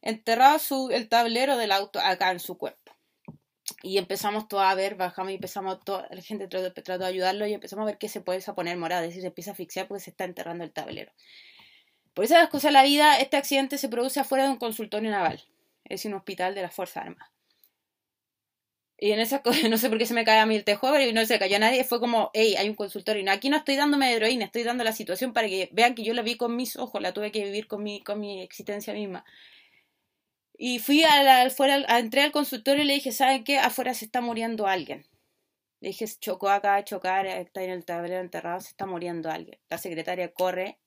enterrado 0.00 0.58
su, 0.58 0.90
el 0.90 1.08
tablero 1.10 1.58
del 1.58 1.72
auto 1.72 2.00
acá 2.00 2.30
en 2.30 2.40
su 2.40 2.56
cuerpo. 2.56 2.92
Y 3.82 3.98
empezamos 3.98 4.48
todos 4.48 4.64
a 4.64 4.74
ver, 4.74 4.94
bajamos 4.94 5.32
y 5.32 5.34
empezamos, 5.34 5.84
toda 5.84 6.08
la 6.10 6.22
gente 6.22 6.48
trató, 6.48 6.98
de 6.98 7.06
ayudarlo 7.06 7.46
y 7.46 7.52
empezamos 7.52 7.82
a 7.82 7.86
ver 7.86 7.98
que 7.98 8.08
se 8.08 8.22
puede 8.22 8.40
poner 8.54 8.78
morado, 8.78 9.02
es 9.02 9.10
decir, 9.10 9.20
se 9.20 9.28
empieza 9.28 9.50
a 9.50 9.52
asfixiar 9.52 9.86
porque 9.86 10.02
se 10.02 10.10
está 10.10 10.24
enterrando 10.24 10.64
el 10.64 10.72
tablero. 10.72 11.12
Por 12.14 12.24
esas 12.24 12.48
cosas 12.48 12.70
de 12.70 12.72
la 12.72 12.84
vida, 12.84 13.18
este 13.18 13.36
accidente 13.36 13.76
se 13.76 13.90
produce 13.90 14.20
afuera 14.20 14.44
de 14.44 14.50
un 14.50 14.56
consultorio 14.56 15.10
naval, 15.10 15.44
es 15.84 16.06
un 16.06 16.14
hospital 16.14 16.54
de 16.54 16.62
las 16.62 16.74
Fuerzas 16.74 17.04
Armadas. 17.04 17.33
Y 18.98 19.10
en 19.10 19.20
esa 19.20 19.42
cosa, 19.42 19.68
no 19.68 19.76
sé 19.78 19.88
por 19.88 19.98
qué 19.98 20.06
se 20.06 20.14
me 20.14 20.24
cae 20.24 20.38
a 20.38 20.46
mí 20.46 20.56
el 20.56 20.64
tejo, 20.64 20.98
y 20.98 21.12
no 21.12 21.24
se 21.26 21.38
cayó 21.38 21.56
a 21.56 21.60
nadie, 21.60 21.84
fue 21.84 22.00
como, 22.00 22.30
hey, 22.34 22.54
hay 22.56 22.68
un 22.68 22.74
consultorio. 22.74 23.24
No, 23.24 23.32
aquí 23.32 23.48
no 23.48 23.56
estoy 23.56 23.76
dándome 23.76 24.12
heroína, 24.12 24.46
estoy 24.46 24.62
dando 24.62 24.84
la 24.84 24.92
situación 24.92 25.32
para 25.32 25.48
que 25.48 25.68
vean 25.72 25.94
que 25.94 26.04
yo 26.04 26.14
la 26.14 26.22
vi 26.22 26.36
con 26.36 26.56
mis 26.56 26.76
ojos, 26.76 27.02
la 27.02 27.12
tuve 27.12 27.32
que 27.32 27.44
vivir 27.44 27.66
con 27.66 27.82
mi, 27.82 28.02
con 28.02 28.20
mi 28.20 28.42
existencia 28.42 28.94
misma. 28.94 29.24
Y 30.56 30.78
fui 30.78 31.02
a 31.02 31.22
la, 31.22 31.50
fuera, 31.50 31.84
a, 31.88 31.98
entré 31.98 32.22
al 32.22 32.32
consultorio 32.32 32.84
y 32.84 32.86
le 32.86 32.94
dije, 32.94 33.12
¿saben 33.12 33.44
qué? 33.44 33.58
Afuera 33.58 33.92
se 33.94 34.04
está 34.04 34.20
muriendo 34.20 34.66
alguien. 34.66 35.06
Le 35.80 35.88
dije, 35.88 36.06
chocó 36.20 36.48
acá, 36.48 36.82
chocar, 36.84 37.26
está 37.26 37.62
en 37.62 37.70
el 37.70 37.84
tablero 37.84 38.20
enterrado, 38.20 38.60
se 38.60 38.70
está 38.70 38.86
muriendo 38.86 39.30
alguien. 39.30 39.58
La 39.68 39.78
secretaria 39.78 40.32
corre, 40.32 40.78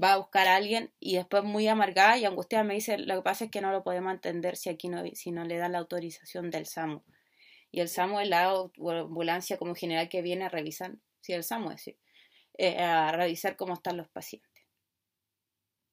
va 0.00 0.12
a 0.12 0.18
buscar 0.18 0.46
a 0.46 0.56
alguien 0.56 0.92
y 1.00 1.16
después 1.16 1.42
muy 1.44 1.66
amargada 1.68 2.18
y 2.18 2.24
angustiada 2.24 2.64
me 2.64 2.74
dice, 2.74 2.98
lo 2.98 3.16
que 3.16 3.22
pasa 3.22 3.46
es 3.46 3.50
que 3.50 3.60
no 3.60 3.72
lo 3.72 3.82
podemos 3.82 4.12
entender 4.12 4.56
si 4.56 4.68
aquí 4.68 4.88
no, 4.88 5.02
si 5.14 5.32
no 5.32 5.44
le 5.44 5.56
dan 5.56 5.72
la 5.72 5.78
autorización 5.78 6.50
del 6.50 6.66
SAMU. 6.66 7.02
Y 7.70 7.80
el 7.80 7.88
SAMU 7.88 8.20
es 8.20 8.28
la 8.28 8.50
ambulancia 9.00 9.58
como 9.58 9.74
general 9.74 10.08
que 10.08 10.22
viene 10.22 10.44
a 10.44 10.48
revisar, 10.48 10.94
sí, 11.20 11.32
el 11.32 11.44
SAMU 11.44 11.70
es, 11.72 11.88
eh, 12.58 12.78
a 12.78 13.12
revisar 13.12 13.56
cómo 13.56 13.74
están 13.74 13.96
los 13.96 14.08
pacientes. 14.08 14.48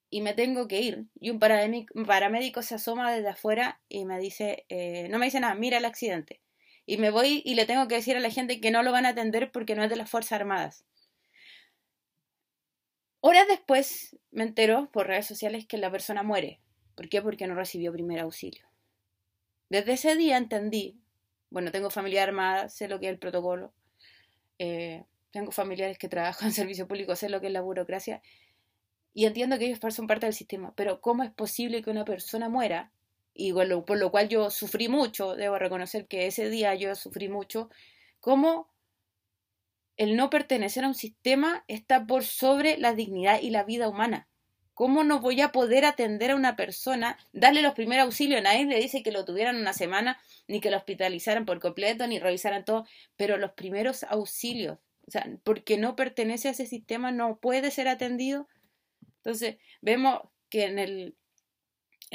Y 0.10 0.22
me 0.22 0.34
tengo 0.34 0.68
que 0.68 0.80
ir. 0.80 1.06
Y 1.20 1.30
un 1.32 1.40
paramédico, 1.40 2.62
se 2.62 2.76
asoma 2.76 3.14
desde 3.14 3.30
afuera 3.30 3.82
y 3.90 4.06
me 4.06 4.20
dice, 4.20 4.66
eh, 4.70 5.10
no 5.10 5.20
me 5.20 5.26
dice 5.26 5.40
nada, 5.40 5.56
mira 5.56 5.78
el 5.78 5.86
accidente. 5.86 6.42
Y 6.86 6.98
me 6.98 7.10
voy 7.10 7.42
y 7.44 7.56
le 7.56 7.66
tengo 7.66 7.88
que 7.88 7.96
decir 7.96 8.16
a 8.16 8.20
la 8.20 8.30
gente 8.30 8.62
que 8.62 8.72
no 8.72 8.84
lo 8.84 8.92
van 8.92 9.06
a 9.06 9.10
atender 9.10 9.52
porque 9.52 9.76
no 9.76 9.84
es 9.84 9.90
de 9.90 9.96
las 9.96 10.10
Fuerzas 10.10 10.40
Armadas. 10.40 10.86
Horas 13.20 13.48
después 13.48 14.16
me 14.30 14.44
entero 14.44 14.90
por 14.94 15.08
redes 15.08 15.26
sociales 15.26 15.66
que 15.66 15.80
la 15.80 15.90
persona 15.90 16.22
muere. 16.22 16.62
¿Por 16.94 17.10
qué? 17.10 17.22
Porque 17.22 17.48
no 17.48 17.56
recibió 17.56 17.92
primer 17.92 18.20
auxilio. 18.20 18.70
Desde 19.70 19.94
ese 19.94 20.16
día 20.16 20.38
entendí 20.38 21.02
bueno, 21.50 21.72
tengo 21.72 21.90
familia 21.90 22.24
armada, 22.24 22.70
sé 22.70 22.88
lo 22.88 23.00
que 23.00 23.08
es 23.08 23.12
el 23.12 23.20
protocolo. 23.20 23.74
Eh, 24.60 25.04
tengo 25.32 25.52
familiares 25.52 25.98
que 25.98 26.08
trabajan 26.08 26.48
en 26.50 26.54
servicio 26.54 26.88
público, 26.88 27.16
sé 27.16 27.30
lo 27.30 27.42
que 27.42 27.48
es 27.48 27.54
la 27.54 27.62
burocracia. 27.62 28.22
Y 29.14 29.26
entiendo 29.26 29.58
que 29.58 29.66
ellos 29.66 29.80
son 29.94 30.08
parte 30.08 30.26
del 30.26 30.34
sistema. 30.34 30.74
Pero 30.76 31.02
¿cómo 31.02 31.24
es 31.24 31.32
posible 31.32 31.82
que 31.82 31.90
una 31.90 32.06
persona 32.06 32.50
muera? 32.50 32.92
Y 33.34 33.54
por 33.54 33.98
lo 33.98 34.12
cual 34.12 34.30
yo 34.30 34.50
sufrí 34.50 34.88
mucho, 34.88 35.36
debo 35.36 35.58
reconocer 35.58 36.08
que 36.08 36.28
ese 36.28 36.50
día 36.50 36.74
yo 36.76 36.96
sufrí 36.96 37.28
mucho. 37.28 37.70
¿Cómo 38.20 38.70
el 39.98 40.16
no 40.16 40.30
pertenecer 40.30 40.84
a 40.84 40.88
un 40.88 40.96
sistema 40.96 41.64
está 41.68 42.06
por 42.06 42.24
sobre 42.24 42.78
la 42.78 42.94
dignidad 42.94 43.42
y 43.42 43.50
la 43.50 43.64
vida 43.64 43.90
humana? 43.90 44.28
¿Cómo 44.76 45.06
no 45.06 45.22
voy 45.22 45.40
a 45.40 45.54
poder 45.54 45.86
atender 45.86 46.32
a 46.32 46.36
una 46.36 46.58
persona, 46.58 47.18
darle 47.32 47.62
los 47.62 47.74
primeros 47.74 48.06
auxilios? 48.06 48.44
Nadie 48.44 48.66
le 48.66 48.78
dice 48.78 49.04
que 49.04 49.14
lo 49.14 49.24
tuvieran 49.24 49.56
una 49.56 49.72
semana, 49.72 50.20
ni 50.50 50.60
que 50.60 50.70
lo 50.70 50.76
hospitalizaran 50.76 51.46
por 51.46 51.62
completo, 51.62 52.06
ni 52.06 52.20
revisaran 52.20 52.66
todo, 52.66 52.86
pero 53.16 53.38
los 53.38 53.54
primeros 53.54 54.04
auxilios, 54.04 54.78
o 55.08 55.12
sea, 55.12 55.26
porque 55.44 55.78
no 55.78 55.96
pertenece 55.96 56.50
a 56.50 56.52
ese 56.52 56.66
sistema, 56.66 57.12
no 57.12 57.38
puede 57.38 57.72
ser 57.72 57.88
atendido. 57.88 58.50
Entonces, 59.18 59.56
vemos 59.82 60.20
que 60.50 60.66
en 60.66 60.78
el 60.78 61.16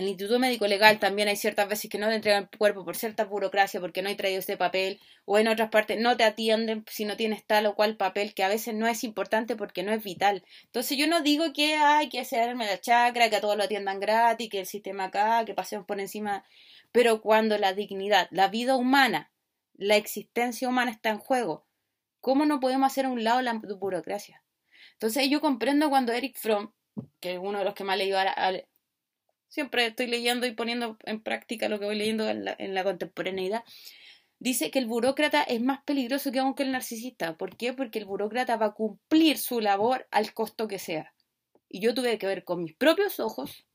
el 0.00 0.08
Instituto 0.08 0.38
Médico 0.38 0.66
Legal 0.66 0.98
también 0.98 1.28
hay 1.28 1.36
ciertas 1.36 1.68
veces 1.68 1.90
que 1.90 1.98
no 1.98 2.08
te 2.08 2.14
entregan 2.14 2.48
el 2.50 2.58
cuerpo 2.58 2.84
por 2.84 2.96
cierta 2.96 3.24
burocracia, 3.24 3.80
porque 3.80 4.02
no 4.02 4.08
hay 4.08 4.16
traído 4.16 4.40
ese 4.40 4.56
papel, 4.56 5.00
o 5.24 5.38
en 5.38 5.48
otras 5.48 5.70
partes 5.70 6.00
no 6.00 6.16
te 6.16 6.24
atienden 6.24 6.84
si 6.88 7.04
no 7.04 7.16
tienes 7.16 7.44
tal 7.44 7.66
o 7.66 7.74
cual 7.74 7.96
papel, 7.96 8.34
que 8.34 8.42
a 8.42 8.48
veces 8.48 8.74
no 8.74 8.86
es 8.86 9.04
importante 9.04 9.56
porque 9.56 9.82
no 9.82 9.92
es 9.92 10.02
vital. 10.02 10.44
Entonces 10.64 10.98
yo 10.98 11.06
no 11.06 11.20
digo 11.20 11.52
que 11.52 11.76
hay 11.76 12.08
que 12.08 12.20
hacerme 12.20 12.66
la 12.66 12.80
chacra, 12.80 13.30
que 13.30 13.36
a 13.36 13.40
todos 13.40 13.56
lo 13.56 13.64
atiendan 13.64 14.00
gratis, 14.00 14.48
que 14.48 14.60
el 14.60 14.66
sistema 14.66 15.04
acá, 15.04 15.44
que 15.44 15.54
pasemos 15.54 15.86
por 15.86 16.00
encima, 16.00 16.44
pero 16.92 17.20
cuando 17.20 17.58
la 17.58 17.72
dignidad, 17.72 18.28
la 18.30 18.48
vida 18.48 18.76
humana, 18.76 19.30
la 19.74 19.96
existencia 19.96 20.68
humana 20.68 20.90
está 20.90 21.10
en 21.10 21.18
juego, 21.18 21.66
¿cómo 22.20 22.44
no 22.44 22.60
podemos 22.60 22.90
hacer 22.90 23.06
a 23.06 23.10
un 23.10 23.24
lado 23.24 23.40
la 23.42 23.54
burocracia? 23.54 24.42
Entonces 24.92 25.28
yo 25.30 25.40
comprendo 25.40 25.88
cuando 25.88 26.12
Eric 26.12 26.36
Fromm, 26.38 26.72
que 27.20 27.32
es 27.34 27.38
uno 27.40 27.58
de 27.60 27.64
los 27.64 27.74
que 27.74 27.84
más 27.84 27.96
leído 27.96 28.18
a, 28.18 28.52
siempre 29.50 29.84
estoy 29.84 30.06
leyendo 30.06 30.46
y 30.46 30.52
poniendo 30.52 30.96
en 31.04 31.20
práctica 31.20 31.68
lo 31.68 31.78
que 31.78 31.84
voy 31.84 31.96
leyendo 31.96 32.28
en 32.28 32.74
la, 32.74 32.84
contemporaneidad, 32.84 33.64
dice 34.38 34.70
que 34.70 34.78
el 34.78 34.86
burócrata 34.86 35.42
es 35.42 35.60
más 35.60 35.82
peligroso 35.84 36.32
que 36.32 36.38
aunque 36.38 36.62
el 36.62 36.72
narcisista. 36.72 37.36
¿Por 37.36 37.56
qué? 37.56 37.74
Porque 37.74 37.98
el 37.98 38.06
burócrata 38.06 38.56
va 38.56 38.66
a 38.66 38.74
cumplir 38.74 39.36
su 39.36 39.60
labor 39.60 40.06
al 40.10 40.32
costo 40.32 40.68
que 40.68 40.78
sea. 40.78 41.12
Y 41.68 41.80
yo 41.80 41.94
tuve 41.94 42.18
que 42.18 42.26
ver 42.26 42.44
con 42.44 42.62
mis 42.62 42.74
propios 42.74 43.20
ojos 43.20 43.66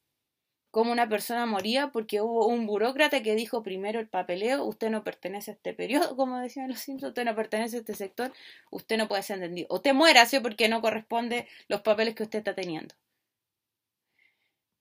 cómo 0.71 0.91
una 0.91 1.07
persona 1.07 1.45
moría 1.45 1.89
porque 1.91 2.19
hubo 2.21 2.47
un 2.47 2.65
burócrata 2.67 3.23
que 3.23 3.35
dijo 3.35 3.63
primero 3.63 3.99
el 4.01 4.09
papeleo, 4.09 4.65
usted 4.65 4.89
no 4.89 5.05
pertenece 5.05 5.51
a 5.51 5.53
este 5.53 5.73
periodo, 5.73 6.15
como 6.17 6.39
decían 6.39 6.69
los 6.69 6.79
Simpsons, 6.79 7.11
usted 7.11 7.25
no 7.25 7.35
pertenece 7.35 7.77
a 7.77 7.79
este 7.79 7.95
sector, 7.95 8.33
usted 8.71 8.97
no 8.97 9.07
puede 9.07 9.23
ser 9.23 9.37
entendido. 9.37 9.67
Usted 9.71 9.93
muera, 9.93 10.25
¿sí? 10.25 10.39
Porque 10.39 10.67
no 10.67 10.81
corresponde 10.81 11.47
los 11.69 11.81
papeles 11.81 12.15
que 12.15 12.23
usted 12.23 12.39
está 12.39 12.55
teniendo. 12.55 12.95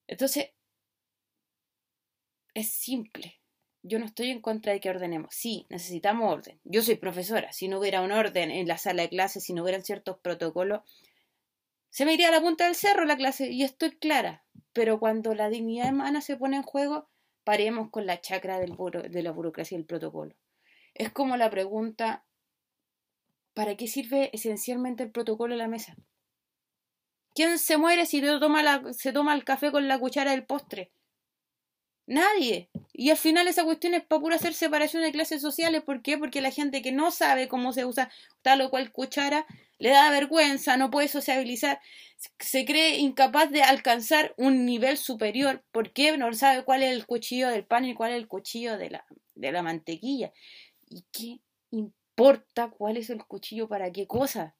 Entonces, 0.06 0.50
es 2.54 2.70
simple. 2.70 3.40
Yo 3.82 3.98
no 3.98 4.06
estoy 4.06 4.30
en 4.30 4.40
contra 4.40 4.72
de 4.72 4.80
que 4.80 4.88
ordenemos. 4.88 5.34
Sí, 5.34 5.66
necesitamos 5.68 6.32
orden. 6.32 6.58
Yo 6.64 6.82
soy 6.82 6.94
profesora. 6.94 7.52
Si 7.52 7.68
no 7.68 7.78
hubiera 7.78 8.00
un 8.00 8.12
orden 8.12 8.50
en 8.50 8.66
la 8.66 8.78
sala 8.78 9.02
de 9.02 9.10
clases, 9.10 9.44
si 9.44 9.52
no 9.52 9.62
hubieran 9.62 9.84
ciertos 9.84 10.18
protocolos, 10.18 10.82
se 11.90 12.06
me 12.06 12.14
iría 12.14 12.28
a 12.28 12.32
la 12.32 12.40
punta 12.40 12.64
del 12.64 12.74
cerro 12.74 13.04
la 13.04 13.16
clase 13.16 13.50
y 13.50 13.62
estoy 13.62 13.90
clara. 13.90 14.44
Pero 14.72 14.98
cuando 14.98 15.34
la 15.34 15.50
dignidad 15.50 15.92
humana 15.92 16.22
se 16.22 16.36
pone 16.36 16.56
en 16.56 16.62
juego, 16.62 17.10
paremos 17.44 17.90
con 17.90 18.06
la 18.06 18.20
chacra 18.20 18.58
del 18.58 18.74
de 19.10 19.22
la 19.22 19.32
burocracia 19.32 19.76
y 19.76 19.80
el 19.80 19.86
protocolo. 19.86 20.34
Es 20.94 21.10
como 21.10 21.36
la 21.36 21.50
pregunta, 21.50 22.24
¿para 23.52 23.76
qué 23.76 23.86
sirve 23.86 24.30
esencialmente 24.32 25.02
el 25.02 25.10
protocolo 25.10 25.52
en 25.52 25.58
la 25.58 25.68
mesa? 25.68 25.94
¿Quién 27.34 27.58
se 27.58 27.76
muere 27.76 28.06
si 28.06 28.22
se 28.92 29.12
toma 29.12 29.34
el 29.34 29.44
café 29.44 29.70
con 29.70 29.88
la 29.88 29.98
cuchara 29.98 30.30
del 30.30 30.46
postre? 30.46 30.90
Nadie. 32.06 32.68
Y 32.92 33.10
al 33.10 33.16
final 33.16 33.48
esa 33.48 33.64
cuestión 33.64 33.94
es 33.94 34.04
para 34.04 34.20
pura 34.20 34.36
hacer 34.36 34.52
separación 34.52 35.02
de 35.02 35.12
clases 35.12 35.40
sociales. 35.40 35.82
¿Por 35.82 36.02
qué? 36.02 36.18
Porque 36.18 36.42
la 36.42 36.50
gente 36.50 36.82
que 36.82 36.92
no 36.92 37.10
sabe 37.10 37.48
cómo 37.48 37.72
se 37.72 37.86
usa 37.86 38.10
tal 38.42 38.60
o 38.60 38.70
cual 38.70 38.92
cuchara 38.92 39.46
le 39.78 39.90
da 39.90 40.10
vergüenza, 40.10 40.76
no 40.76 40.90
puede 40.90 41.08
sociabilizar, 41.08 41.80
se 42.38 42.64
cree 42.64 42.98
incapaz 42.98 43.50
de 43.50 43.62
alcanzar 43.62 44.34
un 44.36 44.66
nivel 44.66 44.98
superior. 44.98 45.64
¿Por 45.72 45.92
qué? 45.92 46.16
No 46.16 46.32
sabe 46.34 46.62
cuál 46.64 46.82
es 46.82 46.92
el 46.92 47.06
cuchillo 47.06 47.48
del 47.48 47.64
pan 47.64 47.84
y 47.84 47.94
cuál 47.94 48.12
es 48.12 48.18
el 48.18 48.28
cuchillo 48.28 48.78
de 48.78 48.90
la, 48.90 49.04
de 49.34 49.52
la 49.52 49.62
mantequilla. 49.62 50.32
¿Y 50.88 51.04
qué 51.10 51.40
importa 51.70 52.68
cuál 52.70 52.98
es 52.98 53.10
el 53.10 53.24
cuchillo 53.24 53.66
para 53.66 53.90
qué 53.90 54.06
cosa? 54.06 54.54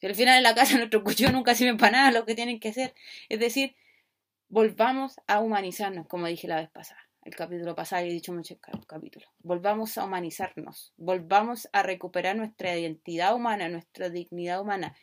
Si 0.00 0.06
al 0.06 0.14
final 0.14 0.36
en 0.36 0.42
la 0.42 0.54
casa 0.54 0.76
nuestro 0.76 1.04
cuchillo 1.04 1.30
nunca 1.32 1.54
sirve 1.54 1.78
para 1.78 1.92
nada 1.92 2.10
lo 2.10 2.26
que 2.26 2.34
tienen 2.34 2.60
que 2.60 2.70
hacer. 2.70 2.94
Es 3.28 3.38
decir, 3.38 3.76
volvamos 4.52 5.18
a 5.26 5.40
humanizarnos, 5.40 6.06
como 6.06 6.26
dije 6.26 6.46
la 6.46 6.56
vez 6.56 6.68
pasada, 6.68 7.00
el 7.24 7.34
capítulo 7.34 7.74
pasado, 7.74 8.04
y 8.04 8.10
he 8.10 8.12
dicho 8.12 8.34
muchos 8.34 8.58
capítulos. 8.86 9.30
Volvamos 9.38 9.96
a 9.96 10.04
humanizarnos, 10.04 10.92
volvamos 10.98 11.70
a 11.72 11.82
recuperar 11.82 12.36
nuestra 12.36 12.76
identidad 12.76 13.34
humana, 13.34 13.70
nuestra 13.70 14.10
dignidad 14.10 14.60
humana, 14.60 14.94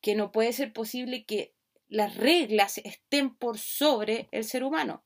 que 0.00 0.14
no 0.14 0.32
puede 0.32 0.54
ser 0.54 0.72
posible 0.72 1.26
que 1.26 1.54
las 1.86 2.16
reglas 2.16 2.78
estén 2.78 3.36
por 3.36 3.58
sobre 3.58 4.28
el 4.32 4.44
ser 4.44 4.64
humano. 4.64 5.04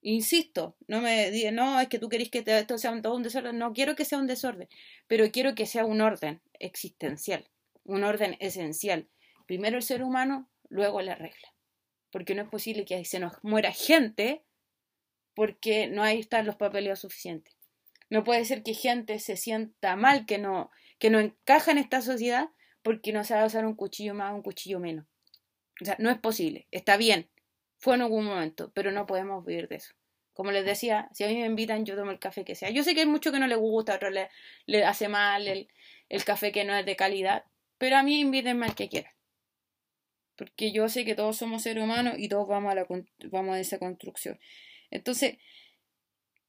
Insisto, 0.00 0.78
no 0.88 1.02
me 1.02 1.30
digan, 1.30 1.56
no, 1.56 1.78
es 1.78 1.88
que 1.88 1.98
tú 1.98 2.08
querés 2.08 2.30
que 2.30 2.42
esto 2.44 2.78
sea 2.78 3.02
todo 3.02 3.14
un 3.14 3.22
desorden. 3.22 3.58
No 3.58 3.74
quiero 3.74 3.94
que 3.94 4.06
sea 4.06 4.18
un 4.18 4.26
desorden, 4.26 4.68
pero 5.06 5.30
quiero 5.30 5.54
que 5.54 5.66
sea 5.66 5.84
un 5.84 6.00
orden 6.00 6.40
existencial, 6.58 7.46
un 7.84 8.02
orden 8.02 8.34
esencial. 8.40 9.10
Primero 9.46 9.76
el 9.76 9.82
ser 9.82 10.02
humano, 10.02 10.50
luego 10.70 11.02
la 11.02 11.16
regla 11.16 11.51
porque 12.12 12.36
no 12.36 12.42
es 12.42 12.48
posible 12.48 12.84
que 12.84 13.04
se 13.04 13.18
nos 13.18 13.32
muera 13.42 13.72
gente 13.72 14.44
porque 15.34 15.88
no 15.88 16.02
hay 16.02 16.20
están 16.20 16.46
los 16.46 16.56
papeles 16.56 17.00
suficientes. 17.00 17.56
No 18.10 18.22
puede 18.22 18.44
ser 18.44 18.62
que 18.62 18.74
gente 18.74 19.18
se 19.18 19.36
sienta 19.36 19.96
mal, 19.96 20.26
que 20.26 20.36
no, 20.36 20.70
que 20.98 21.08
no 21.08 21.18
encaja 21.18 21.72
en 21.72 21.78
esta 21.78 22.02
sociedad 22.02 22.50
porque 22.82 23.12
no 23.12 23.24
sabe 23.24 23.46
usar 23.46 23.64
un 23.64 23.74
cuchillo 23.74 24.14
más, 24.14 24.34
un 24.34 24.42
cuchillo 24.42 24.78
menos. 24.78 25.06
O 25.80 25.84
sea, 25.84 25.96
no 25.98 26.10
es 26.10 26.18
posible. 26.18 26.68
Está 26.70 26.98
bien, 26.98 27.30
fue 27.78 27.94
en 27.94 28.02
algún 28.02 28.26
momento, 28.26 28.70
pero 28.74 28.92
no 28.92 29.06
podemos 29.06 29.44
vivir 29.44 29.68
de 29.68 29.76
eso. 29.76 29.94
Como 30.34 30.50
les 30.50 30.66
decía, 30.66 31.08
si 31.12 31.24
a 31.24 31.28
mí 31.28 31.36
me 31.36 31.46
invitan, 31.46 31.86
yo 31.86 31.96
tomo 31.96 32.10
el 32.10 32.18
café 32.18 32.44
que 32.44 32.54
sea. 32.54 32.70
Yo 32.70 32.84
sé 32.84 32.94
que 32.94 33.00
hay 33.00 33.06
mucho 33.06 33.32
que 33.32 33.38
no 33.38 33.46
les 33.46 33.58
gusta, 33.58 33.94
a 33.94 33.96
otros 33.96 34.12
le, 34.12 34.28
le 34.66 34.84
hace 34.84 35.08
mal 35.08 35.48
el, 35.48 35.68
el 36.10 36.24
café 36.24 36.52
que 36.52 36.64
no 36.64 36.74
es 36.76 36.84
de 36.84 36.96
calidad, 36.96 37.44
pero 37.78 37.96
a 37.96 38.02
mí 38.02 38.20
invítenme 38.20 38.66
al 38.66 38.74
que 38.74 38.88
quieran. 38.88 39.12
Porque 40.42 40.72
yo 40.72 40.88
sé 40.88 41.04
que 41.04 41.14
todos 41.14 41.36
somos 41.36 41.62
seres 41.62 41.84
humanos 41.84 42.16
y 42.18 42.28
todos 42.28 42.48
vamos 42.48 42.72
a, 42.72 42.74
la, 42.74 42.86
vamos 43.30 43.54
a 43.54 43.60
esa 43.60 43.78
construcción. 43.78 44.40
Entonces, 44.90 45.38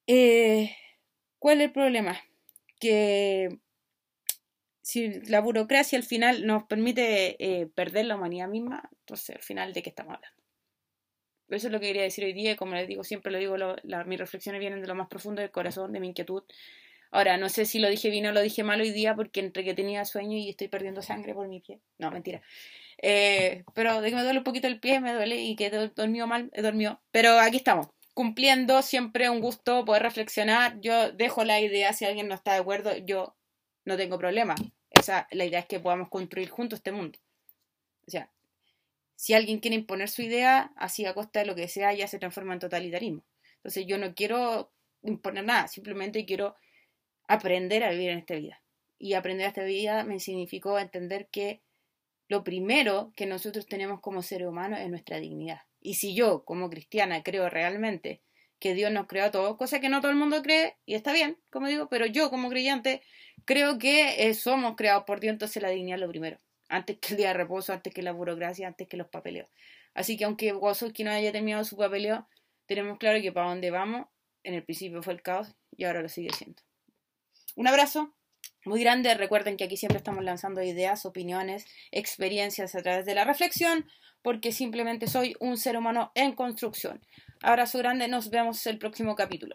eh, 0.08 0.76
¿cuál 1.38 1.62
es 1.62 1.68
el 1.68 1.74
problema? 1.74 2.20
Que 2.80 3.60
si 4.82 5.22
la 5.28 5.42
burocracia 5.42 5.96
al 5.96 6.04
final 6.04 6.48
nos 6.48 6.64
permite 6.64 7.36
eh, 7.40 7.68
perder 7.68 8.08
la 8.08 8.16
humanidad 8.16 8.48
misma, 8.48 8.90
entonces 9.02 9.36
al 9.36 9.44
final 9.44 9.74
de 9.74 9.84
qué 9.84 9.90
estamos 9.90 10.16
hablando. 10.16 10.42
Eso 11.50 11.68
es 11.68 11.72
lo 11.72 11.80
que 11.80 11.88
quería 11.88 12.02
decir 12.02 12.26
hoy 12.26 12.34
día, 12.34 12.56
como 12.56 12.74
les 12.74 12.88
digo, 12.88 13.04
siempre 13.04 13.32
lo 13.32 13.38
digo, 13.38 13.56
mis 14.08 14.20
reflexiones 14.20 14.60
vienen 14.60 14.82
de 14.82 14.88
lo 14.88 14.96
más 14.96 15.08
profundo 15.08 15.42
del 15.42 15.52
corazón, 15.52 15.92
de 15.92 16.00
mi 16.00 16.08
inquietud. 16.08 16.42
Ahora, 17.14 17.38
no 17.38 17.48
sé 17.48 17.66
si 17.66 17.78
lo 17.78 17.90
dije 17.90 18.10
bien 18.10 18.26
o 18.26 18.32
lo 18.32 18.42
dije 18.42 18.64
mal 18.64 18.82
hoy 18.82 18.90
día, 18.90 19.14
porque 19.16 19.40
entre 19.40 19.64
que 19.64 19.76
tenía 19.76 20.04
sueño 20.04 20.36
y 20.36 20.50
estoy 20.50 20.68
perdiendo 20.68 21.04
sangre 21.04 21.36
por 21.36 21.48
mi 21.48 21.60
pie. 21.60 21.80
No, 22.00 22.10
mentira. 22.10 22.42
Eh, 22.98 23.64
pero 23.76 24.02
de 24.02 24.10
que 24.10 24.16
me 24.16 24.24
duele 24.24 24.40
un 24.40 24.44
poquito 24.44 24.66
el 24.66 24.80
pie, 24.80 25.00
me 25.00 25.14
duele 25.14 25.40
y 25.40 25.56
que 25.56 25.68
he 25.68 25.90
dormido 25.90 26.26
mal, 26.26 26.50
he 26.54 26.64
dormido. 26.64 27.04
Pero 27.12 27.40
aquí 27.40 27.58
estamos, 27.58 27.90
cumpliendo, 28.16 28.82
siempre 28.82 29.30
un 29.30 29.42
gusto 29.42 29.86
poder 29.86 30.02
reflexionar. 30.02 30.82
Yo 30.82 31.12
dejo 31.12 31.44
la 31.44 31.62
idea, 31.62 31.94
si 31.94 32.04
alguien 32.04 32.28
no 32.28 32.34
está 32.34 32.54
de 32.54 32.62
acuerdo, 32.62 32.98
yo 32.98 33.36
no 33.86 33.96
tengo 33.96 34.18
problema. 34.18 34.56
Esa, 34.90 35.28
la 35.30 35.46
idea 35.46 35.60
es 35.60 35.68
que 35.68 35.80
podamos 35.80 36.10
construir 36.10 36.50
juntos 36.50 36.80
este 36.80 36.94
mundo. 36.94 37.20
O 38.08 38.10
sea, 38.10 38.32
si 39.16 39.36
alguien 39.36 39.60
quiere 39.60 39.76
imponer 39.76 40.10
su 40.10 40.24
idea, 40.24 40.72
así 40.78 41.06
a 41.06 41.14
costa 41.14 41.42
de 41.42 41.46
lo 41.46 41.54
que 41.54 41.68
sea, 41.68 41.94
ya 41.94 42.08
se 42.08 42.18
transforma 42.18 42.54
en 42.54 42.60
totalitarismo. 42.60 43.24
Entonces 43.58 43.86
yo 43.86 44.00
no 44.00 44.16
quiero 44.16 44.72
imponer 45.04 45.46
nada, 45.46 45.68
simplemente 45.68 46.26
quiero 46.26 46.56
aprender 47.28 47.84
a 47.84 47.92
vivir 47.92 48.10
en 48.10 48.20
esta 48.20 48.36
vida. 48.36 48.62
Y 48.98 49.14
aprender 49.14 49.46
a 49.46 49.50
esta 49.50 49.64
vida 49.64 50.04
me 50.04 50.20
significó 50.20 50.80
entender 50.80 51.28
que 51.30 51.62
lo 52.28 52.44
primero 52.44 53.12
que 53.16 53.26
nosotros 53.26 53.66
tenemos 53.68 54.00
como 54.02 54.22
seres 54.22 54.48
humanos 54.48 54.80
es 54.80 54.90
nuestra 54.90 55.20
dignidad. 55.20 55.62
Y 55.82 55.96
si 55.96 56.16
yo, 56.16 56.46
como 56.46 56.70
cristiana, 56.70 57.22
creo 57.24 57.50
realmente 57.50 58.22
que 58.60 58.74
Dios 58.74 58.92
nos 58.92 59.08
creó 59.08 59.26
a 59.26 59.32
todos, 59.32 59.58
cosa 59.58 59.82
que 59.82 59.90
no 59.90 60.00
todo 60.00 60.12
el 60.12 60.18
mundo 60.18 60.42
cree, 60.42 60.78
y 60.86 60.96
está 60.96 61.12
bien, 61.12 61.38
como 61.50 61.68
digo, 61.68 61.90
pero 61.90 62.06
yo 62.06 62.30
como 62.30 62.50
creyente 62.50 63.02
creo 63.44 63.78
que 63.78 64.30
eh, 64.30 64.34
somos 64.34 64.78
creados 64.78 65.04
por 65.04 65.20
Dios, 65.20 65.34
entonces 65.34 65.62
la 65.62 65.68
dignidad 65.68 65.98
es 65.98 66.02
lo 66.02 66.08
primero, 66.08 66.38
antes 66.70 66.98
que 67.00 67.10
el 67.10 67.18
día 67.18 67.28
de 67.28 67.34
reposo, 67.34 67.74
antes 67.74 67.94
que 67.94 68.02
la 68.02 68.14
burocracia, 68.14 68.66
antes 68.66 68.88
que 68.88 68.96
los 68.96 69.10
papeleos. 69.10 69.50
Así 69.94 70.16
que 70.16 70.24
aunque 70.24 70.54
que 70.94 71.04
no 71.04 71.12
haya 71.12 71.32
terminado 71.34 71.66
su 71.66 71.76
papeleo, 71.76 72.26
tenemos 72.66 72.98
claro 73.00 73.22
que 73.22 73.34
para 73.34 73.50
dónde 73.50 73.70
vamos, 73.70 74.08
en 74.44 74.54
el 74.54 74.64
principio 74.64 75.04
fue 75.04 75.14
el 75.14 75.22
caos 75.22 75.54
y 75.76 75.84
ahora 75.84 76.02
lo 76.02 76.08
sigue 76.08 76.32
siendo. 76.32 76.62
Un 77.56 77.68
abrazo 77.68 78.14
muy 78.66 78.82
grande. 78.82 79.14
Recuerden 79.16 79.58
que 79.58 79.66
aquí 79.66 79.78
siempre 79.78 79.98
estamos 79.98 80.24
lanzando 80.24 80.62
ideas, 80.64 81.06
opiniones, 81.06 81.66
experiencias 81.92 82.76
a 82.76 82.82
través 82.82 83.06
de 83.06 83.16
la 83.16 83.26
reflexión, 83.26 83.86
porque 84.22 84.52
simplemente 84.52 85.08
soy 85.08 85.36
un 85.40 85.58
ser 85.58 85.78
humano 85.78 86.12
en 86.16 86.34
construcción. 86.34 87.06
Abrazo 87.42 87.78
grande, 87.80 88.08
nos 88.08 88.30
vemos 88.30 88.66
el 88.68 88.78
próximo 88.78 89.16
capítulo. 89.16 89.52